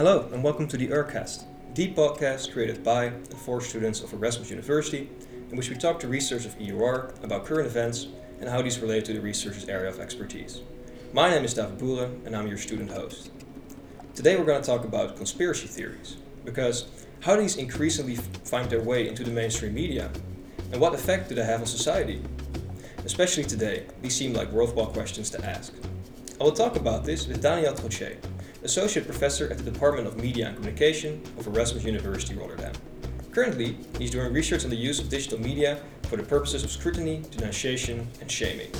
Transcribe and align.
Hello, 0.00 0.26
and 0.32 0.42
welcome 0.42 0.66
to 0.66 0.78
the 0.78 0.88
Urcast, 0.88 1.44
the 1.74 1.92
podcast 1.92 2.54
created 2.54 2.82
by 2.82 3.04
and 3.04 3.34
for 3.34 3.60
students 3.60 4.00
of 4.00 4.14
Erasmus 4.14 4.48
University, 4.48 5.10
in 5.50 5.58
which 5.58 5.68
we 5.68 5.76
talk 5.76 6.00
to 6.00 6.08
researchers 6.08 6.46
of 6.46 6.58
EUR 6.58 7.12
about 7.22 7.44
current 7.44 7.66
events 7.66 8.06
and 8.40 8.48
how 8.48 8.62
these 8.62 8.78
relate 8.78 9.04
to 9.04 9.12
the 9.12 9.20
researcher's 9.20 9.68
area 9.68 9.90
of 9.90 10.00
expertise. 10.00 10.62
My 11.12 11.28
name 11.28 11.44
is 11.44 11.52
David 11.52 11.76
Boeren, 11.76 12.24
and 12.24 12.34
I'm 12.34 12.46
your 12.46 12.56
student 12.56 12.90
host. 12.90 13.30
Today 14.14 14.38
we're 14.38 14.46
going 14.46 14.62
to 14.62 14.66
talk 14.66 14.86
about 14.86 15.18
conspiracy 15.18 15.66
theories, 15.66 16.16
because 16.46 16.86
how 17.20 17.36
do 17.36 17.42
these 17.42 17.56
increasingly 17.56 18.16
find 18.16 18.70
their 18.70 18.80
way 18.80 19.06
into 19.06 19.22
the 19.22 19.30
mainstream 19.30 19.74
media, 19.74 20.10
and 20.72 20.80
what 20.80 20.94
effect 20.94 21.28
do 21.28 21.34
they 21.34 21.44
have 21.44 21.60
on 21.60 21.66
society? 21.66 22.22
Especially 23.04 23.44
today, 23.44 23.84
these 24.00 24.16
seem 24.16 24.32
like 24.32 24.50
worthwhile 24.50 24.86
questions 24.86 25.28
to 25.28 25.44
ask. 25.44 25.74
I 26.40 26.44
will 26.44 26.52
talk 26.52 26.76
about 26.76 27.04
this 27.04 27.26
with 27.26 27.42
Daniel 27.42 27.74
Trottier, 27.74 28.16
Associate 28.62 29.06
Professor 29.06 29.48
at 29.50 29.56
the 29.56 29.70
Department 29.70 30.06
of 30.06 30.18
Media 30.18 30.48
and 30.48 30.56
Communication 30.56 31.22
of 31.38 31.46
Erasmus 31.46 31.82
University 31.82 32.34
Rotterdam. 32.34 32.72
Currently, 33.32 33.78
he's 33.98 34.10
doing 34.10 34.32
research 34.32 34.64
on 34.64 34.70
the 34.70 34.76
use 34.76 35.00
of 35.00 35.08
digital 35.08 35.40
media 35.40 35.78
for 36.02 36.16
the 36.16 36.22
purposes 36.22 36.62
of 36.62 36.70
scrutiny, 36.70 37.22
denunciation, 37.30 38.06
and 38.20 38.30
shaming. 38.30 38.70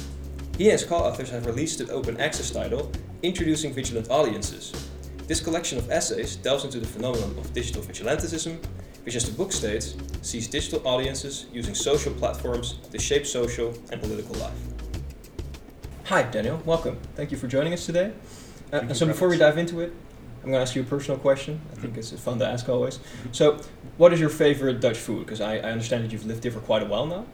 He 0.59 0.65
and 0.65 0.73
his 0.73 0.85
co-authors 0.85 1.31
have 1.31 1.47
released 1.47 1.79
the 1.79 1.91
open 1.91 2.21
access 2.21 2.51
title 2.51 2.93
Introducing 3.23 3.73
Vigilant 3.73 4.11
Audiences. 4.11 4.91
This 5.27 5.41
collection 5.41 5.79
of 5.79 5.91
essays 5.91 6.37
delves 6.37 6.65
into 6.65 6.79
the 6.81 6.87
phenomenon 6.87 7.31
of 7.39 7.55
digital 7.55 7.83
vigilantism, 7.83 8.63
which 9.05 9.17
as 9.17 9.25
the 9.25 9.33
book 9.33 9.51
states, 9.51 9.95
sees 10.21 10.47
digital 10.47 10.87
audiences 10.87 11.47
using 11.55 11.75
social 11.75 12.13
platforms 12.13 12.75
to 12.91 12.99
shape 12.99 13.25
social 13.25 13.73
and 13.91 14.03
political 14.03 14.35
life. 14.37 14.59
Hi 16.05 16.25
Daniel, 16.25 16.61
welcome. 16.67 16.99
Thank 17.15 17.31
you 17.31 17.39
for 17.39 17.47
joining 17.47 17.73
us 17.73 17.87
today. 17.87 18.13
Uh, 18.73 18.93
so 18.95 19.07
before 19.07 19.29
we 19.29 19.37
dive 19.37 19.59
into 19.59 19.81
it, 19.81 19.93
I'm 20.43 20.47
going 20.47 20.55
to 20.55 20.61
ask 20.61 20.75
you 20.75 20.83
a 20.83 20.85
personal 20.87 21.19
question. 21.19 21.61
I 21.73 21.75
think 21.75 21.97
it's 21.97 22.13
fun 22.13 22.39
to 22.39 22.47
ask 22.47 22.69
always. 22.69 22.99
So, 23.33 23.61
what 23.99 24.13
is 24.13 24.21
your 24.21 24.31
favorite 24.31 24.81
Dutch 24.81 24.97
food? 24.97 25.27
Because 25.27 25.41
I, 25.41 25.57
I, 25.57 25.71
understand 25.71 26.05
that 26.05 26.13
you've 26.13 26.25
lived 26.25 26.45
here 26.45 26.53
for 26.53 26.61
quite 26.61 26.83
a 26.83 26.87
while 26.87 27.05
now. 27.05 27.27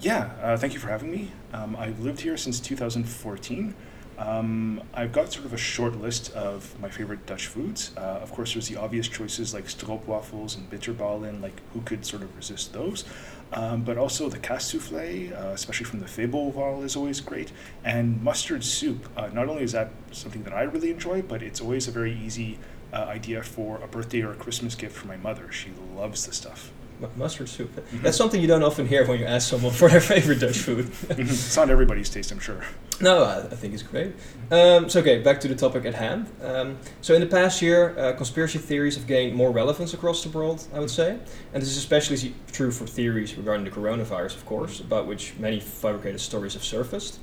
Yeah, 0.00 0.30
uh, 0.42 0.56
thank 0.58 0.74
you 0.74 0.78
for 0.78 0.88
having 0.88 1.10
me. 1.10 1.32
Um, 1.54 1.74
I've 1.76 2.00
lived 2.00 2.20
here 2.20 2.36
since 2.36 2.60
2014. 2.60 3.74
Um, 4.18 4.82
I've 4.92 5.12
got 5.12 5.32
sort 5.32 5.46
of 5.46 5.54
a 5.54 5.56
short 5.56 5.96
list 5.96 6.34
of 6.34 6.78
my 6.78 6.90
favorite 6.90 7.24
Dutch 7.24 7.46
foods. 7.46 7.92
Uh, 7.96 8.00
of 8.00 8.30
course, 8.30 8.52
there's 8.52 8.68
the 8.68 8.76
obvious 8.76 9.08
choices 9.08 9.54
like 9.54 9.64
stroopwafels 9.64 10.58
and 10.58 10.70
bitterballen, 10.70 11.40
like 11.40 11.62
who 11.72 11.80
could 11.80 12.04
sort 12.04 12.22
of 12.22 12.36
resist 12.36 12.74
those? 12.74 13.06
Um, 13.52 13.82
but 13.82 13.98
also 13.98 14.28
the 14.28 14.38
kaas 14.38 14.72
souffle, 14.72 15.32
uh, 15.32 15.48
especially 15.48 15.86
from 15.86 16.00
the 16.00 16.06
Febelwal, 16.06 16.84
is 16.84 16.94
always 16.94 17.20
great. 17.20 17.50
And 17.84 18.22
mustard 18.22 18.62
soup. 18.62 19.08
Uh, 19.16 19.28
not 19.28 19.48
only 19.48 19.62
is 19.62 19.72
that 19.72 19.90
something 20.12 20.44
that 20.44 20.52
I 20.52 20.62
really 20.62 20.90
enjoy, 20.90 21.22
but 21.22 21.42
it's 21.42 21.60
always 21.60 21.88
a 21.88 21.90
very 21.90 22.16
easy 22.16 22.58
uh, 22.92 22.96
idea 22.96 23.42
for 23.42 23.80
a 23.82 23.88
birthday 23.88 24.22
or 24.22 24.32
a 24.32 24.36
Christmas 24.36 24.74
gift 24.74 24.96
for 24.96 25.08
my 25.08 25.16
mother. 25.16 25.50
She 25.50 25.70
loves 25.96 26.26
the 26.26 26.32
stuff 26.32 26.72
mustard 27.16 27.48
soup. 27.48 27.74
Mm-hmm. 27.74 28.02
That's 28.02 28.16
something 28.16 28.40
you 28.40 28.46
don't 28.46 28.62
often 28.62 28.86
hear 28.86 29.06
when 29.06 29.18
you 29.18 29.26
ask 29.26 29.48
someone 29.48 29.72
for 29.80 29.88
their 29.88 30.00
favorite 30.00 30.40
Dutch 30.40 30.58
food. 30.58 30.86
mm-hmm. 30.86 31.22
It's 31.22 31.56
not 31.56 31.70
everybody's 31.70 32.10
taste, 32.10 32.30
I'm 32.30 32.38
sure. 32.38 32.62
No, 33.02 33.24
I, 33.24 33.54
think 33.54 33.72
it's 33.72 33.82
great. 33.82 34.12
Um, 34.50 34.90
so, 34.90 35.00
okay, 35.00 35.22
back 35.22 35.40
to 35.40 35.48
the 35.48 35.54
topic 35.54 35.86
at 35.86 35.94
hand. 35.94 36.26
Um, 36.44 36.76
so, 37.00 37.14
in 37.14 37.22
the 37.22 37.26
past 37.26 37.62
year, 37.62 37.98
uh, 37.98 38.12
conspiracy 38.12 38.58
theories 38.58 38.94
have 38.96 39.06
gained 39.06 39.34
more 39.34 39.50
relevance 39.50 39.94
across 39.94 40.22
the 40.22 40.28
world, 40.28 40.66
I 40.74 40.80
would 40.80 40.90
say. 40.90 41.18
And 41.54 41.62
this 41.62 41.70
is 41.70 41.78
especially 41.78 42.34
true 42.52 42.70
for 42.70 42.86
theories 42.86 43.34
regarding 43.38 43.64
the 43.64 43.70
coronavirus, 43.70 44.36
of 44.36 44.44
course, 44.44 44.80
about 44.80 45.06
which 45.06 45.34
many 45.38 45.60
fabricated 45.60 46.20
stories 46.20 46.52
have 46.52 46.62
surfaced. 46.62 47.18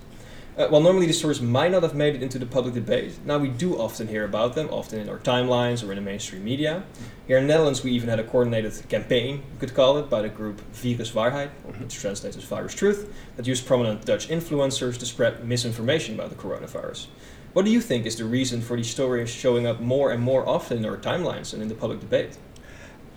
Uh, 0.57 0.67
while 0.69 0.81
normally 0.81 1.05
these 1.05 1.19
stories 1.19 1.39
might 1.39 1.69
not 1.69 1.83
have 1.83 1.93
made 1.93 2.15
it 2.15 2.23
into 2.23 2.39
the 2.39 2.45
public 2.45 2.73
debate, 2.73 3.13
now 3.25 3.37
we 3.37 3.47
do 3.47 3.77
often 3.77 4.07
hear 4.07 4.25
about 4.25 4.55
them, 4.55 4.67
often 4.71 4.99
in 4.99 5.07
our 5.07 5.19
timelines 5.19 5.87
or 5.87 5.91
in 5.91 5.97
the 5.97 6.01
mainstream 6.01 6.43
media. 6.43 6.83
Here 7.27 7.37
in 7.37 7.45
the 7.45 7.53
Netherlands, 7.53 7.83
we 7.83 7.91
even 7.91 8.09
had 8.09 8.19
a 8.19 8.23
coordinated 8.23 8.73
campaign, 8.89 9.35
you 9.35 9.59
could 9.59 9.75
call 9.75 9.99
it, 9.99 10.09
by 10.09 10.23
the 10.23 10.29
group 10.29 10.59
Virus 10.73 11.11
Waarheid, 11.11 11.49
mm-hmm. 11.49 11.83
which 11.83 11.93
translates 11.99 12.35
as 12.37 12.43
Virus 12.45 12.73
Truth, 12.73 13.13
that 13.35 13.45
used 13.45 13.67
prominent 13.67 14.03
Dutch 14.03 14.29
influencers 14.29 14.97
to 14.97 15.05
spread 15.05 15.45
misinformation 15.45 16.15
about 16.15 16.31
the 16.31 16.35
coronavirus. 16.35 17.05
What 17.53 17.63
do 17.63 17.71
you 17.71 17.79
think 17.79 18.07
is 18.07 18.15
the 18.15 18.25
reason 18.25 18.61
for 18.61 18.75
these 18.75 18.89
stories 18.89 19.29
showing 19.29 19.67
up 19.67 19.79
more 19.79 20.09
and 20.09 20.23
more 20.23 20.47
often 20.49 20.79
in 20.79 20.85
our 20.85 20.97
timelines 20.97 21.53
and 21.53 21.61
in 21.61 21.67
the 21.67 21.75
public 21.75 21.99
debate? 21.99 22.35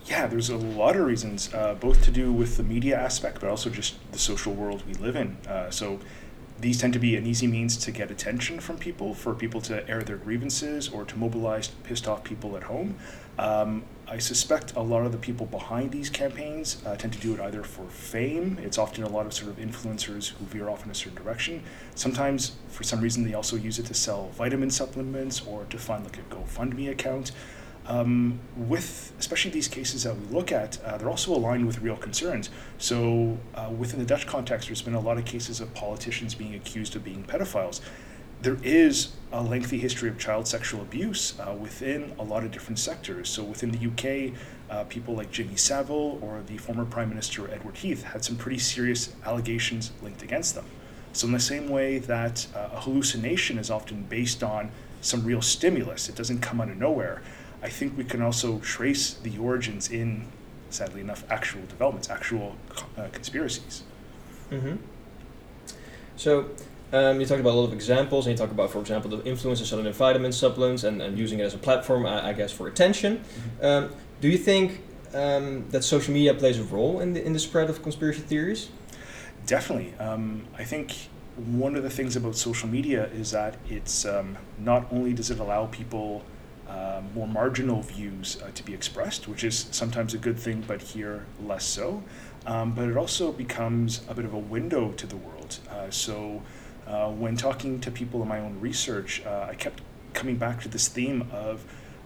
Yeah, 0.05 0.27
there's 0.27 0.51
a 0.51 0.57
lot 0.57 0.95
of 0.95 1.07
reasons, 1.07 1.55
uh, 1.55 1.75
both 1.75 2.03
to 2.05 2.11
do 2.11 2.33
with 2.33 2.59
the 2.59 2.63
media 2.63 3.01
aspect, 3.01 3.41
but 3.41 3.49
also 3.49 3.71
just 3.71 3.95
the 4.13 4.19
social 4.19 4.53
world 4.53 4.83
we 4.87 4.93
live 4.95 5.17
in. 5.17 5.39
Uh, 5.49 5.71
so 5.71 6.01
these 6.61 6.79
tend 6.79 6.93
to 6.93 6.99
be 6.99 7.17
an 7.17 7.27
easy 7.27 7.47
means 7.47 7.77
to 7.79 7.91
get 7.91 8.11
attention 8.11 8.61
from 8.61 8.77
people, 8.77 9.15
for 9.15 9.35
people 9.35 9.61
to 9.63 9.89
air 9.89 10.03
their 10.03 10.17
grievances 10.17 10.89
or 10.89 11.05
to 11.05 11.17
mobilize 11.17 11.69
pissed 11.85 12.07
off 12.07 12.23
people 12.25 12.57
at 12.57 12.65
home. 12.65 12.97
Um, 13.39 13.85
I 14.07 14.19
suspect 14.19 14.75
a 14.77 14.81
lot 14.81 15.07
of 15.07 15.13
the 15.13 15.19
people 15.19 15.47
behind 15.47 15.93
these 15.93 16.11
campaigns 16.11 16.83
uh, 16.85 16.97
tend 16.97 17.13
to 17.13 17.19
do 17.19 17.33
it 17.33 17.41
either 17.41 17.63
for 17.63 17.87
fame. 17.87 18.59
It's 18.61 18.77
often 18.77 19.05
a 19.05 19.09
lot 19.09 19.25
of 19.25 19.33
sort 19.33 19.51
of 19.51 19.57
influencers 19.57 20.29
who 20.29 20.45
veer 20.47 20.69
off 20.69 20.85
in 20.85 20.91
a 20.91 20.95
certain 20.95 21.15
direction. 21.15 21.63
Sometimes, 21.95 22.57
for 22.69 22.83
some 22.83 23.01
reason, 23.01 23.25
they 23.25 23.35
also 23.35 23.57
use 23.57 23.79
it 23.79 23.87
to 23.87 23.95
sell 23.95 24.29
vitamin 24.31 24.71
supplements 24.71 25.47
or 25.47 25.65
to 25.67 25.79
fund 25.79 26.05
like 26.05 26.19
a 26.19 26.23
GoFundMe 26.35 26.91
account. 26.91 27.33
Um, 27.91 28.39
with 28.57 29.13
especially 29.19 29.51
these 29.51 29.67
cases 29.67 30.05
that 30.05 30.17
we 30.17 30.25
look 30.27 30.53
at, 30.53 30.81
uh, 30.85 30.97
they're 30.97 31.11
also 31.11 31.35
aligned 31.35 31.67
with 31.67 31.81
real 31.81 31.97
concerns. 31.97 32.49
So, 32.79 33.37
uh, 33.57 33.69
within 33.77 33.99
the 33.99 34.07
Dutch 34.07 34.29
context, 34.29 34.69
there's 34.69 34.81
been 34.81 34.95
a 34.95 35.01
lot 35.01 35.19
of 35.19 35.25
cases 35.25 35.61
of 35.61 35.75
politicians 35.75 36.37
being 36.37 36.55
accused 36.55 36.95
of 36.95 37.03
being 37.03 37.25
pedophiles. 37.25 37.81
There 38.43 38.59
is 38.63 39.09
a 39.33 39.43
lengthy 39.43 39.77
history 39.81 40.09
of 40.09 40.19
child 40.21 40.47
sexual 40.47 40.83
abuse 40.83 41.35
uh, 41.41 41.53
within 41.53 42.15
a 42.17 42.23
lot 42.23 42.45
of 42.45 42.53
different 42.53 42.79
sectors. 42.79 43.29
So, 43.29 43.43
within 43.43 43.73
the 43.73 43.89
UK, 43.89 44.35
uh, 44.71 44.85
people 44.85 45.17
like 45.17 45.33
Jimmy 45.33 45.57
Savile 45.57 46.21
or 46.23 46.43
the 46.47 46.59
former 46.59 46.85
Prime 46.85 47.09
Minister 47.09 47.51
Edward 47.51 47.79
Heath 47.79 48.05
had 48.05 48.25
some 48.25 48.37
pretty 48.37 48.59
serious 48.59 49.13
allegations 49.27 49.91
linked 50.01 50.23
against 50.23 50.55
them. 50.55 50.67
So, 51.13 51.27
in 51.27 51.33
the 51.33 51.41
same 51.41 51.69
way 51.69 51.99
that 51.99 52.47
uh, 52.55 52.69
a 52.73 52.81
hallucination 52.83 53.59
is 53.59 53.69
often 53.69 54.05
based 54.05 54.45
on 54.45 54.71
some 55.01 55.25
real 55.25 55.43
stimulus, 55.43 56.09
it 56.09 56.15
doesn't 56.15 56.39
come 56.39 56.61
out 56.61 56.69
of 56.69 56.77
nowhere. 56.77 57.21
I 57.63 57.69
think 57.69 57.97
we 57.97 58.05
can 58.05 58.23
also 58.23 58.59
trace 58.61 59.15
the 59.15 59.37
origins 59.39 59.91
in, 59.91 60.27
sadly 60.71 61.01
enough, 61.01 61.25
actual 61.31 61.63
developments, 61.69 62.09
actual 62.09 62.57
uh, 62.97 63.09
conspiracies. 63.13 63.83
Mm-hmm. 64.51 64.77
So, 66.17 66.51
um, 66.93 67.21
you 67.21 67.27
talked 67.27 67.41
about 67.41 67.55
a 67.55 67.59
lot 67.59 67.65
of 67.67 67.73
examples, 67.73 68.27
and 68.27 68.33
you 68.33 68.39
talk 68.39 68.51
about, 68.51 68.71
for 68.71 68.81
example, 68.81 69.11
the 69.11 69.25
influence 69.25 69.61
of 69.61 69.67
selling 69.67 69.91
vitamin 69.93 70.33
supplements 70.33 70.85
and, 70.85 71.01
and 71.01 71.19
using 71.19 71.39
it 71.39 71.45
as 71.45 71.55
a 71.55 71.59
platform, 71.59 72.07
I, 72.07 72.29
I 72.29 72.33
guess, 72.33 72.53
for 72.53 72.67
attention. 72.67 73.19
Mm-hmm. 73.19 73.65
Um, 73.65 73.91
do 74.21 74.29
you 74.29 74.39
think 74.39 74.81
um, 75.15 75.69
that 75.71 75.85
social 75.85 76.13
media 76.13 76.35
plays 76.35 76.59
a 76.59 76.65
role 76.65 77.01
in 77.01 77.13
the, 77.13 77.25
in 77.25 77.33
the 77.33 77.39
spread 77.39 77.71
of 77.71 77.83
conspiracy 77.83 78.21
theories? 78.21 78.71
Definitely. 79.47 79.95
Um, 79.99 80.47
I 80.59 80.65
think 80.65 81.09
one 81.37 81.77
of 81.77 81.83
the 81.83 81.91
things 81.91 82.17
about 82.17 82.37
social 82.37 82.69
media 82.69 83.07
is 83.07 83.31
that 83.31 83.57
it's 83.69 84.05
um, 84.05 84.37
not 84.59 84.87
only 84.91 85.13
does 85.13 85.31
it 85.31 85.39
allow 85.39 85.67
people 85.67 86.23
uh, 86.71 87.01
more 87.15 87.27
marginal 87.27 87.83
views 87.83 88.39
uh, 88.43 88.51
to 88.55 88.63
be 88.63 88.73
expressed, 88.73 89.27
which 89.27 89.43
is 89.43 89.67
sometimes 89.73 90.15
a 90.15 90.19
good 90.19 90.39
thing, 90.39 90.63
but 90.67 90.81
here 90.81 91.27
less 91.45 91.65
so. 91.65 92.03
Um, 92.47 92.73
but 92.73 92.89
it 92.89 92.97
also 92.97 93.33
becomes 93.33 94.03
a 94.09 94.15
bit 94.15 94.25
of 94.25 94.33
a 94.33 94.39
window 94.39 94.93
to 94.93 95.07
the 95.07 95.17
world. 95.17 95.59
Uh, 95.69 95.91
so 95.91 96.43
uh, 96.87 97.11
when 97.11 97.37
talking 97.37 97.81
to 97.81 97.91
people 97.91 98.23
in 98.23 98.29
my 98.29 98.39
own 98.39 98.59
research, 98.61 99.23
uh, 99.27 99.49
I 99.51 99.55
kept 99.55 99.83
coming 100.15 100.37
back 100.37 100.61
to 100.63 100.69
this 100.69 100.89
theme 100.89 101.29
of 101.33 101.65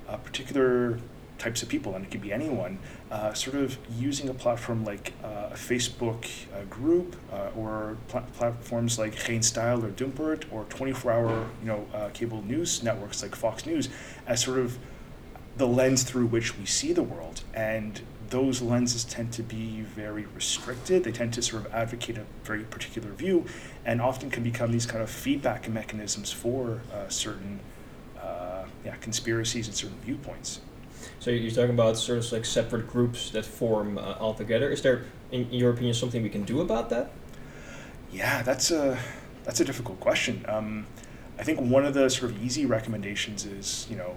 a 0.09 0.19
particular 0.19 0.99
types 1.39 1.63
of 1.63 1.69
people, 1.69 1.95
and 1.95 2.05
it 2.05 2.11
could 2.11 2.23
be 2.23 2.33
anyone, 2.33 2.79
uh, 3.11 3.33
sort 3.33 3.57
of 3.57 3.79
using 3.99 4.29
a 4.29 4.35
platform 4.35 4.85
like 4.85 5.13
uh, 5.23 5.51
a 5.51 5.57
Facebook 5.57 6.27
uh, 6.53 6.65
group 6.71 7.17
uh, 7.33 7.51
or 7.57 7.97
pl- 8.09 8.25
platforms 8.35 8.99
like 8.99 9.15
Geen 9.15 9.41
Stijl 9.41 9.83
or 9.83 9.91
Dumpert 9.91 10.45
or 10.51 10.65
24-hour 10.65 11.47
you 11.61 11.67
know 11.67 11.87
uh, 11.95 12.09
cable 12.13 12.43
news 12.43 12.83
networks 12.83 13.23
like 13.23 13.35
Fox 13.35 13.67
News 13.67 13.89
as 14.27 14.43
sort 14.43 14.59
of 14.59 14.79
the 15.57 15.67
lens 15.67 16.03
through 16.03 16.27
which 16.27 16.59
we 16.59 16.67
see 16.67 16.93
the 16.93 17.03
world. 17.03 17.43
And 17.53 18.01
those 18.31 18.61
lenses 18.61 19.05
tend 19.05 19.33
to 19.35 19.43
be 19.43 19.83
very 19.83 20.27
restricted. 20.35 21.05
They 21.05 21.13
tend 21.13 21.35
to 21.35 21.43
sort 21.43 21.67
of 21.67 21.73
advocate 21.73 22.19
a 22.19 22.25
very 22.43 22.65
particular 22.65 23.13
view, 23.13 23.45
and 23.85 24.01
often 24.01 24.31
can 24.31 24.43
become 24.43 24.73
these 24.73 24.87
kind 24.87 25.03
of 25.03 25.11
feedback 25.11 25.69
mechanisms 25.69 26.33
for 26.33 26.81
uh, 26.93 27.09
certain 27.09 27.61
yeah, 28.85 28.95
conspiracies 28.97 29.67
and 29.67 29.75
certain 29.75 29.99
viewpoints. 30.05 30.61
So 31.25 31.31
you're 31.31 31.51
talking 31.51 31.71
about 31.71 31.97
sort 31.97 32.19
of 32.19 32.31
like 32.33 32.45
separate 32.45 32.87
groups 32.87 33.31
that 33.31 33.47
form 33.47 33.97
uh, 33.97 34.13
all 34.21 34.35
together. 34.35 34.71
Is 34.71 34.83
there, 34.83 35.07
in, 35.33 35.51
your 35.51 35.71
opinion, 35.71 35.95
something 35.95 36.23
we 36.23 36.29
can 36.29 36.43
do 36.43 36.61
about 36.61 36.91
that? 36.91 37.13
Yeah, 38.13 38.43
that's 38.43 38.71
a 38.71 38.99
that's 39.43 39.59
a 39.59 39.65
difficult 39.65 40.01
question. 40.01 40.45
Um, 40.47 40.87
I 41.39 41.43
think 41.43 41.63
one 41.63 41.87
of 41.87 41.95
the 41.95 42.11
sort 42.11 42.31
of 42.31 42.45
easy 42.45 42.67
recommendations 42.67 43.47
is, 43.47 43.87
you 43.89 43.97
know, 43.97 44.17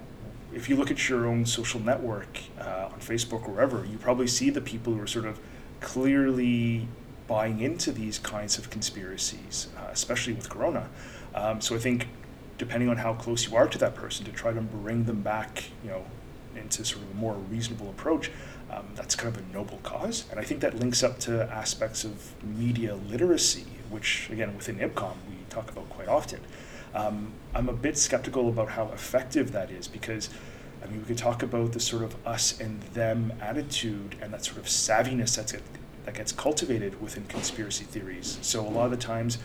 if 0.54 0.68
you 0.68 0.76
look 0.76 0.92
at 0.92 1.08
your 1.08 1.28
own 1.28 1.46
social 1.46 1.80
network 1.80 2.40
uh, 2.60 2.90
on 2.92 3.00
Facebook 3.00 3.48
or 3.48 3.54
wherever, 3.54 3.86
you 3.86 3.98
probably 3.98 4.28
see 4.28 4.50
the 4.50 4.60
people 4.60 4.94
who 4.94 5.02
are 5.02 5.08
sort 5.08 5.28
of 5.28 5.40
clearly 5.80 6.90
buying 7.26 7.62
into 7.62 7.94
these 7.94 8.20
kinds 8.20 8.58
of 8.58 8.70
conspiracies, 8.70 9.70
uh, 9.78 9.88
especially 9.94 10.34
with 10.34 10.50
Corona. 10.50 10.90
Um, 11.34 11.62
so 11.62 11.74
I 11.74 11.80
think 11.80 12.10
depending 12.58 12.90
on 12.90 12.98
how 12.98 13.14
close 13.14 13.48
you 13.48 13.56
are 13.56 13.70
to 13.70 13.78
that 13.78 13.96
person, 13.96 14.26
to 14.26 14.32
try 14.34 14.52
to 14.52 14.60
bring 14.60 15.06
them 15.06 15.22
back, 15.22 15.64
you 15.86 15.90
know, 15.90 16.06
into 16.58 16.84
sort 16.84 17.04
of 17.04 17.12
a 17.12 17.16
more 17.16 17.34
reasonable 17.34 17.90
approach, 17.90 18.32
um, 18.72 18.88
that's 18.96 19.16
kind 19.16 19.36
of 19.36 19.42
a 19.42 19.54
noble 19.54 19.80
cause. 19.84 20.26
And 20.30 20.40
I 20.40 20.44
think 20.44 20.62
that 20.62 20.80
links 20.80 21.04
up 21.04 21.20
to 21.20 21.44
aspects 21.52 22.04
of 22.04 22.34
media 22.44 22.96
literacy, 22.96 23.66
which, 23.90 24.30
again, 24.30 24.56
within 24.56 24.78
IBCoM, 24.78 25.16
we 25.30 25.36
talk 25.50 25.70
about 25.72 25.90
quite 25.90 26.08
often. 26.08 26.40
Um, 26.94 27.32
I'm 27.54 27.70
a 27.70 27.74
bit 27.74 27.98
skeptical 27.98 28.50
about 28.50 28.70
how 28.70 28.90
effective 28.92 29.52
that 29.52 29.72
is 29.72 29.88
because, 29.88 30.30
I 30.84 30.88
mean, 30.88 31.00
we 31.00 31.06
could 31.06 31.18
talk 31.18 31.44
about 31.44 31.74
the 31.74 31.80
sort 31.80 32.04
of 32.04 32.16
us 32.28 32.60
and 32.60 32.82
them 32.94 33.34
attitude 33.42 34.16
and 34.22 34.34
that 34.34 34.44
sort 34.46 34.58
of 34.58 34.66
savviness 34.66 35.36
that's, 35.36 35.54
that 36.06 36.14
gets 36.14 36.32
cultivated 36.32 37.02
within 37.02 37.26
conspiracy 37.26 37.86
theories. 37.86 38.40
So 38.42 38.62
a 38.62 38.70
lot 38.70 38.86
of 38.86 38.92
the 38.92 38.98
times, 38.98 39.38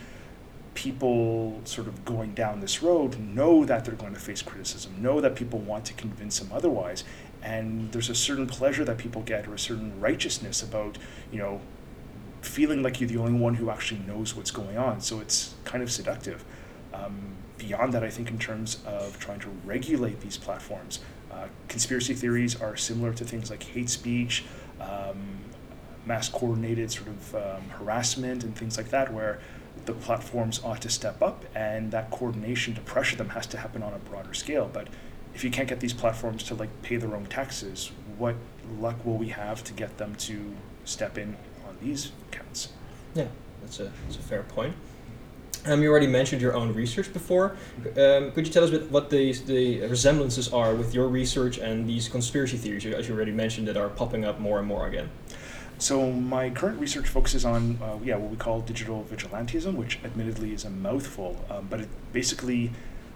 people 0.73 1.61
sort 1.65 1.87
of 1.87 2.03
going 2.05 2.33
down 2.33 2.59
this 2.59 2.81
road 2.81 3.19
know 3.19 3.63
that 3.65 3.85
they're 3.85 3.95
going 3.95 4.13
to 4.13 4.19
face 4.19 4.41
criticism, 4.41 4.95
know 5.01 5.21
that 5.21 5.35
people 5.35 5.59
want 5.59 5.85
to 5.85 5.93
convince 5.93 6.39
them 6.39 6.49
otherwise, 6.51 7.03
and 7.41 7.91
there's 7.91 8.09
a 8.09 8.15
certain 8.15 8.47
pleasure 8.47 8.85
that 8.85 8.97
people 8.97 9.21
get 9.21 9.47
or 9.47 9.53
a 9.53 9.59
certain 9.59 9.99
righteousness 9.99 10.63
about, 10.63 10.97
you 11.31 11.37
know, 11.37 11.61
feeling 12.41 12.81
like 12.83 12.99
you're 12.99 13.09
the 13.09 13.17
only 13.17 13.33
one 13.33 13.55
who 13.55 13.69
actually 13.69 14.01
knows 14.01 14.35
what's 14.35 14.51
going 14.51 14.77
on. 14.77 15.01
So 15.01 15.19
it's 15.19 15.55
kind 15.63 15.83
of 15.83 15.91
seductive. 15.91 16.43
Um, 16.93 17.35
beyond 17.57 17.93
that, 17.93 18.03
I 18.03 18.09
think 18.09 18.29
in 18.29 18.39
terms 18.39 18.79
of 18.85 19.19
trying 19.19 19.39
to 19.41 19.49
regulate 19.65 20.21
these 20.21 20.37
platforms, 20.37 20.99
uh, 21.31 21.47
conspiracy 21.67 22.13
theories 22.13 22.59
are 22.61 22.75
similar 22.77 23.13
to 23.13 23.25
things 23.25 23.49
like 23.49 23.63
hate 23.63 23.89
speech, 23.89 24.43
um, 24.79 25.39
mass 26.05 26.29
coordinated 26.29 26.91
sort 26.91 27.07
of 27.07 27.35
um, 27.35 27.69
harassment, 27.69 28.43
and 28.43 28.55
things 28.55 28.77
like 28.77 28.89
that, 28.89 29.13
where 29.13 29.39
the 29.85 29.93
platforms 29.93 30.61
ought 30.63 30.81
to 30.81 30.89
step 30.89 31.21
up, 31.21 31.45
and 31.55 31.91
that 31.91 32.11
coordination 32.11 32.73
to 32.75 32.81
pressure 32.81 33.15
them 33.15 33.29
has 33.29 33.47
to 33.47 33.57
happen 33.57 33.83
on 33.83 33.93
a 33.93 33.99
broader 33.99 34.33
scale. 34.33 34.69
But 34.71 34.87
if 35.35 35.43
you 35.43 35.49
can't 35.49 35.67
get 35.67 35.79
these 35.79 35.93
platforms 35.93 36.43
to 36.43 36.55
like 36.55 36.69
pay 36.81 36.97
their 36.97 37.15
own 37.15 37.25
taxes, 37.25 37.91
what 38.17 38.35
luck 38.79 39.03
will 39.05 39.17
we 39.17 39.29
have 39.29 39.63
to 39.65 39.73
get 39.73 39.97
them 39.97 40.15
to 40.15 40.55
step 40.85 41.17
in 41.17 41.35
on 41.67 41.77
these 41.81 42.11
counts? 42.31 42.69
Yeah, 43.13 43.27
that's 43.61 43.79
a 43.79 43.91
that's 44.05 44.17
a 44.17 44.21
fair 44.21 44.43
point. 44.43 44.75
Um, 45.65 45.81
you 45.81 45.89
already 45.89 46.07
mentioned 46.07 46.41
your 46.41 46.55
own 46.55 46.73
research 46.73 47.13
before. 47.13 47.55
Um, 47.97 48.31
could 48.33 48.45
you 48.45 48.51
tell 48.51 48.65
us 48.65 48.71
what 48.89 49.09
the, 49.09 49.31
the 49.31 49.87
resemblances 49.87 50.51
are 50.51 50.75
with 50.75 50.93
your 50.93 51.07
research 51.07 51.57
and 51.57 51.87
these 51.87 52.09
conspiracy 52.09 52.57
theories, 52.57 52.85
as 52.85 53.07
you 53.07 53.15
already 53.15 53.31
mentioned, 53.31 53.69
that 53.69 53.77
are 53.77 53.87
popping 53.87 54.25
up 54.25 54.41
more 54.41 54.59
and 54.59 54.67
more 54.67 54.87
again? 54.87 55.09
So 55.83 56.09
my 56.09 56.49
current 56.49 56.79
research 56.79 57.09
focuses 57.09 57.43
on 57.43 57.77
uh, 57.83 57.99
yeah 58.05 58.15
what 58.15 58.31
we 58.31 58.37
call 58.37 58.61
digital 58.61 59.05
vigilantism, 59.11 59.75
which 59.75 59.99
admittedly 60.05 60.53
is 60.53 60.63
a 60.63 60.69
mouthful, 60.69 61.35
um, 61.49 61.67
but 61.69 61.81
it 61.81 61.89
basically, 62.13 62.71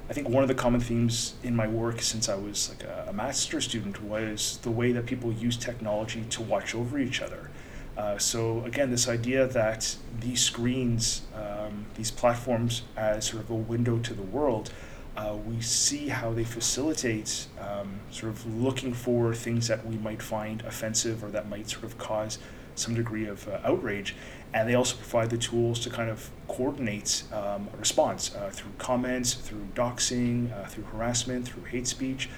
I 0.09 0.13
think 0.13 0.27
one 0.27 0.43
of 0.43 0.49
the 0.49 0.53
common 0.53 0.81
themes 0.81 1.35
in 1.43 1.55
my 1.55 1.65
work 1.65 2.01
since 2.01 2.27
I 2.27 2.35
was 2.35 2.67
like 2.67 2.83
a, 2.83 3.05
a 3.07 3.13
master's 3.13 3.63
student 3.63 4.03
was 4.03 4.59
the 4.63 4.71
way 4.71 4.91
that 4.91 5.05
people 5.05 5.31
use 5.31 5.55
technology 5.55 6.25
to 6.29 6.41
watch 6.41 6.75
over 6.75 6.99
each 6.99 7.21
other. 7.21 7.49
Uh, 7.95 8.17
so 8.17 8.61
again, 8.65 8.91
this 8.91 9.07
idea 9.07 9.47
that 9.47 9.95
these 10.19 10.41
screens, 10.41 11.21
um, 11.35 11.85
these 11.95 12.11
platforms, 12.11 12.81
as 12.97 13.27
sort 13.27 13.43
of 13.43 13.49
a 13.49 13.55
window 13.55 13.97
to 13.99 14.13
the 14.13 14.23
world, 14.23 14.73
uh, 15.15 15.35
we 15.47 15.61
see 15.61 16.09
how 16.09 16.33
they 16.33 16.43
facilitate 16.43 17.47
um, 17.61 18.01
sort 18.11 18.29
of 18.29 18.45
looking 18.61 18.93
for 18.93 19.33
things 19.33 19.69
that 19.69 19.85
we 19.85 19.95
might 19.97 20.21
find 20.21 20.61
offensive 20.63 21.23
or 21.23 21.29
that 21.29 21.47
might 21.47 21.69
sort 21.69 21.85
of 21.85 21.97
cause 21.97 22.37
some 22.77 22.95
degree 22.95 23.27
of 23.27 23.47
uh, 23.47 23.59
outrage. 23.63 24.15
And 24.53 24.67
they 24.67 24.75
also 24.75 24.95
provide 24.95 25.29
the 25.29 25.37
tools 25.37 25.79
to 25.81 25.89
kind 25.89 26.09
of 26.09 26.29
coordinate 26.47 27.23
um, 27.33 27.67
a 27.73 27.77
response 27.77 28.33
uh, 28.33 28.49
through 28.51 28.71
comments, 28.77 29.33
through 29.33 29.67
doxing, 29.75 30.51
uh, 30.53 30.65
through 30.67 30.85
harassment, 30.85 31.47
through 31.47 31.63
hate 31.63 31.87
speech. 31.87 32.29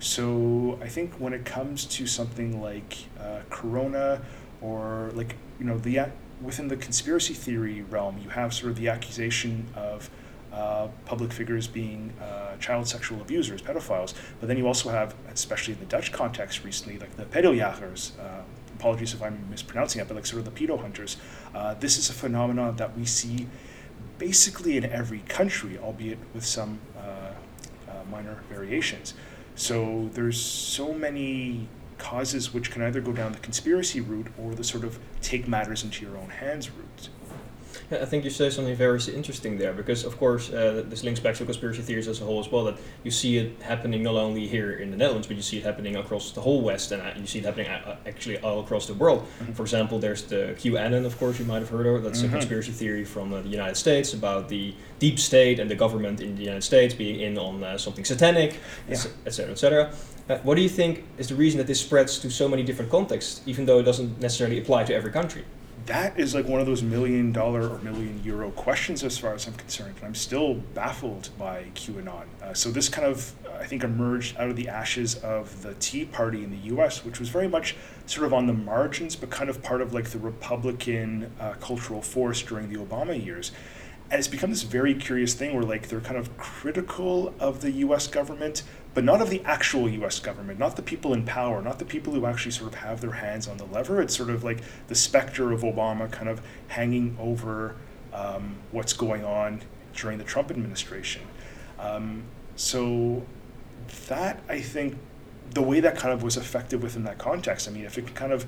So 0.00 0.78
I 0.80 0.88
think 0.88 1.14
when 1.14 1.32
it 1.32 1.44
comes 1.44 1.84
to 1.86 2.06
something 2.06 2.62
like 2.62 2.96
uh, 3.20 3.40
Corona 3.50 4.22
or 4.60 5.10
like, 5.14 5.34
you 5.58 5.66
know, 5.66 5.78
the 5.78 6.10
within 6.40 6.68
the 6.68 6.76
conspiracy 6.76 7.34
theory 7.34 7.82
realm, 7.82 8.18
you 8.18 8.30
have 8.30 8.54
sort 8.54 8.70
of 8.70 8.78
the 8.78 8.88
accusation 8.88 9.66
of 9.74 10.08
uh, 10.52 10.88
public 11.04 11.32
figures 11.32 11.66
being 11.66 12.12
uh, 12.20 12.56
child 12.58 12.88
sexual 12.88 13.20
abusers, 13.20 13.60
pedophiles. 13.60 14.14
But 14.40 14.46
then 14.48 14.56
you 14.56 14.66
also 14.66 14.88
have, 14.90 15.14
especially 15.32 15.74
in 15.74 15.80
the 15.80 15.86
Dutch 15.86 16.12
context 16.12 16.64
recently, 16.64 16.98
like 16.98 17.16
the 17.16 17.24
pedoljagers. 17.24 18.18
Uh, 18.18 18.42
apologies 18.78 19.12
if 19.12 19.22
I'm 19.22 19.48
mispronouncing 19.50 20.00
it, 20.00 20.08
but 20.08 20.14
like 20.14 20.26
sort 20.26 20.46
of 20.46 20.54
the 20.54 20.66
pedo 20.66 20.80
hunters. 20.80 21.16
Uh, 21.54 21.74
this 21.74 21.98
is 21.98 22.10
a 22.10 22.12
phenomenon 22.12 22.76
that 22.76 22.96
we 22.96 23.04
see 23.04 23.48
basically 24.18 24.76
in 24.76 24.84
every 24.84 25.20
country, 25.20 25.78
albeit 25.78 26.18
with 26.34 26.44
some 26.44 26.78
uh, 26.96 27.00
uh, 27.00 27.92
minor 28.10 28.42
variations. 28.48 29.14
So 29.56 30.10
there's 30.12 30.40
so 30.40 30.92
many 30.92 31.68
causes 31.98 32.54
which 32.54 32.70
can 32.70 32.82
either 32.82 33.00
go 33.00 33.12
down 33.12 33.32
the 33.32 33.38
conspiracy 33.38 34.00
route 34.00 34.28
or 34.38 34.54
the 34.54 34.62
sort 34.62 34.84
of 34.84 35.00
take 35.20 35.48
matters 35.48 35.82
into 35.82 36.04
your 36.04 36.16
own 36.16 36.30
hands 36.30 36.70
route. 36.70 37.08
Yeah, 37.90 38.02
I 38.02 38.04
think 38.04 38.24
you 38.24 38.30
say 38.30 38.50
something 38.50 38.74
very 38.74 39.00
interesting 39.14 39.58
there 39.58 39.72
because, 39.72 40.04
of 40.04 40.18
course, 40.18 40.50
uh, 40.50 40.84
this 40.88 41.04
links 41.04 41.20
back 41.20 41.34
to 41.36 41.44
conspiracy 41.44 41.82
theories 41.82 42.08
as 42.08 42.20
a 42.20 42.24
whole 42.24 42.40
as 42.40 42.50
well. 42.50 42.64
That 42.64 42.76
you 43.02 43.10
see 43.10 43.38
it 43.38 43.62
happening 43.62 44.02
not 44.02 44.14
only 44.16 44.46
here 44.46 44.72
in 44.72 44.90
the 44.90 44.96
Netherlands, 44.96 45.26
but 45.26 45.36
you 45.36 45.42
see 45.42 45.58
it 45.58 45.64
happening 45.64 45.96
across 45.96 46.32
the 46.32 46.40
whole 46.40 46.60
West, 46.62 46.92
and 46.92 47.02
uh, 47.02 47.12
you 47.16 47.26
see 47.26 47.38
it 47.38 47.44
happening 47.44 47.68
uh, 47.68 47.96
actually 48.06 48.38
all 48.38 48.60
across 48.60 48.86
the 48.86 48.94
world. 48.94 49.20
Mm-hmm. 49.20 49.52
For 49.52 49.62
example, 49.62 49.98
there's 49.98 50.22
the 50.22 50.54
QAnon, 50.58 51.04
of 51.04 51.18
course, 51.18 51.38
you 51.38 51.44
might 51.44 51.60
have 51.60 51.68
heard 51.68 51.86
of. 51.86 52.02
That's 52.02 52.22
mm-hmm. 52.22 52.34
a 52.34 52.38
conspiracy 52.38 52.72
theory 52.72 53.04
from 53.04 53.32
uh, 53.32 53.40
the 53.40 53.48
United 53.48 53.76
States 53.76 54.12
about 54.14 54.48
the 54.48 54.74
deep 54.98 55.18
state 55.18 55.60
and 55.60 55.70
the 55.70 55.76
government 55.76 56.20
in 56.20 56.34
the 56.36 56.42
United 56.42 56.62
States 56.62 56.94
being 56.94 57.20
in 57.20 57.38
on 57.38 57.62
uh, 57.62 57.78
something 57.78 58.04
satanic, 58.04 58.58
etc., 58.88 59.12
yeah. 59.24 59.52
etc. 59.52 59.90
Et 60.28 60.34
uh, 60.34 60.38
what 60.42 60.56
do 60.56 60.62
you 60.62 60.68
think 60.68 61.04
is 61.16 61.28
the 61.28 61.34
reason 61.34 61.56
that 61.58 61.66
this 61.66 61.80
spreads 61.80 62.18
to 62.18 62.30
so 62.30 62.48
many 62.48 62.62
different 62.62 62.90
contexts, 62.90 63.40
even 63.46 63.64
though 63.64 63.78
it 63.78 63.84
doesn't 63.84 64.20
necessarily 64.20 64.58
apply 64.58 64.84
to 64.84 64.94
every 64.94 65.10
country? 65.10 65.44
That 65.88 66.20
is 66.20 66.34
like 66.34 66.46
one 66.46 66.60
of 66.60 66.66
those 66.66 66.82
million 66.82 67.32
dollar 67.32 67.66
or 67.66 67.78
million 67.78 68.20
euro 68.22 68.50
questions 68.50 69.02
as 69.02 69.16
far 69.16 69.32
as 69.32 69.46
I'm 69.46 69.54
concerned. 69.54 69.94
And 69.96 70.04
I'm 70.04 70.14
still 70.14 70.54
baffled 70.74 71.30
by 71.38 71.64
QAnon. 71.74 72.24
Uh, 72.42 72.52
so 72.52 72.70
this 72.70 72.90
kind 72.90 73.06
of, 73.06 73.32
I 73.58 73.64
think, 73.64 73.84
emerged 73.84 74.36
out 74.36 74.50
of 74.50 74.56
the 74.56 74.68
ashes 74.68 75.14
of 75.16 75.62
the 75.62 75.72
Tea 75.74 76.04
Party 76.04 76.44
in 76.44 76.50
the 76.50 76.74
US, 76.74 77.06
which 77.06 77.18
was 77.18 77.30
very 77.30 77.48
much 77.48 77.74
sort 78.04 78.26
of 78.26 78.34
on 78.34 78.46
the 78.46 78.52
margins, 78.52 79.16
but 79.16 79.30
kind 79.30 79.48
of 79.48 79.62
part 79.62 79.80
of 79.80 79.94
like 79.94 80.10
the 80.10 80.18
Republican 80.18 81.32
uh, 81.40 81.54
cultural 81.54 82.02
force 82.02 82.42
during 82.42 82.70
the 82.70 82.78
Obama 82.78 83.24
years. 83.24 83.52
And 84.10 84.18
it's 84.18 84.28
become 84.28 84.50
this 84.50 84.62
very 84.62 84.94
curious 84.94 85.34
thing 85.34 85.54
where 85.54 85.64
like 85.64 85.88
they're 85.88 86.00
kind 86.00 86.16
of 86.16 86.36
critical 86.38 87.34
of 87.38 87.60
the 87.60 87.70
US 87.72 88.06
government, 88.06 88.62
but 88.94 89.04
not 89.04 89.20
of 89.20 89.28
the 89.28 89.42
actual 89.44 89.88
US 89.88 90.18
government, 90.18 90.58
not 90.58 90.76
the 90.76 90.82
people 90.82 91.12
in 91.12 91.24
power, 91.24 91.60
not 91.60 91.78
the 91.78 91.84
people 91.84 92.14
who 92.14 92.24
actually 92.24 92.52
sort 92.52 92.72
of 92.72 92.78
have 92.80 93.00
their 93.00 93.12
hands 93.12 93.46
on 93.46 93.58
the 93.58 93.66
lever. 93.66 94.00
It's 94.00 94.16
sort 94.16 94.30
of 94.30 94.42
like 94.42 94.62
the 94.86 94.94
specter 94.94 95.52
of 95.52 95.60
Obama 95.60 96.10
kind 96.10 96.28
of 96.28 96.40
hanging 96.68 97.16
over 97.20 97.76
um, 98.14 98.56
what's 98.72 98.94
going 98.94 99.24
on 99.24 99.60
during 99.94 100.18
the 100.18 100.24
Trump 100.24 100.50
administration. 100.50 101.22
Um, 101.78 102.24
so 102.56 103.24
that, 104.08 104.40
I 104.48 104.60
think, 104.60 104.96
the 105.54 105.62
way 105.62 105.80
that 105.80 105.96
kind 105.96 106.12
of 106.12 106.22
was 106.22 106.36
effective 106.36 106.82
within 106.82 107.04
that 107.04 107.18
context, 107.18 107.68
I 107.68 107.72
mean, 107.72 107.84
if 107.84 107.98
it 107.98 108.14
kind 108.14 108.32
of 108.32 108.46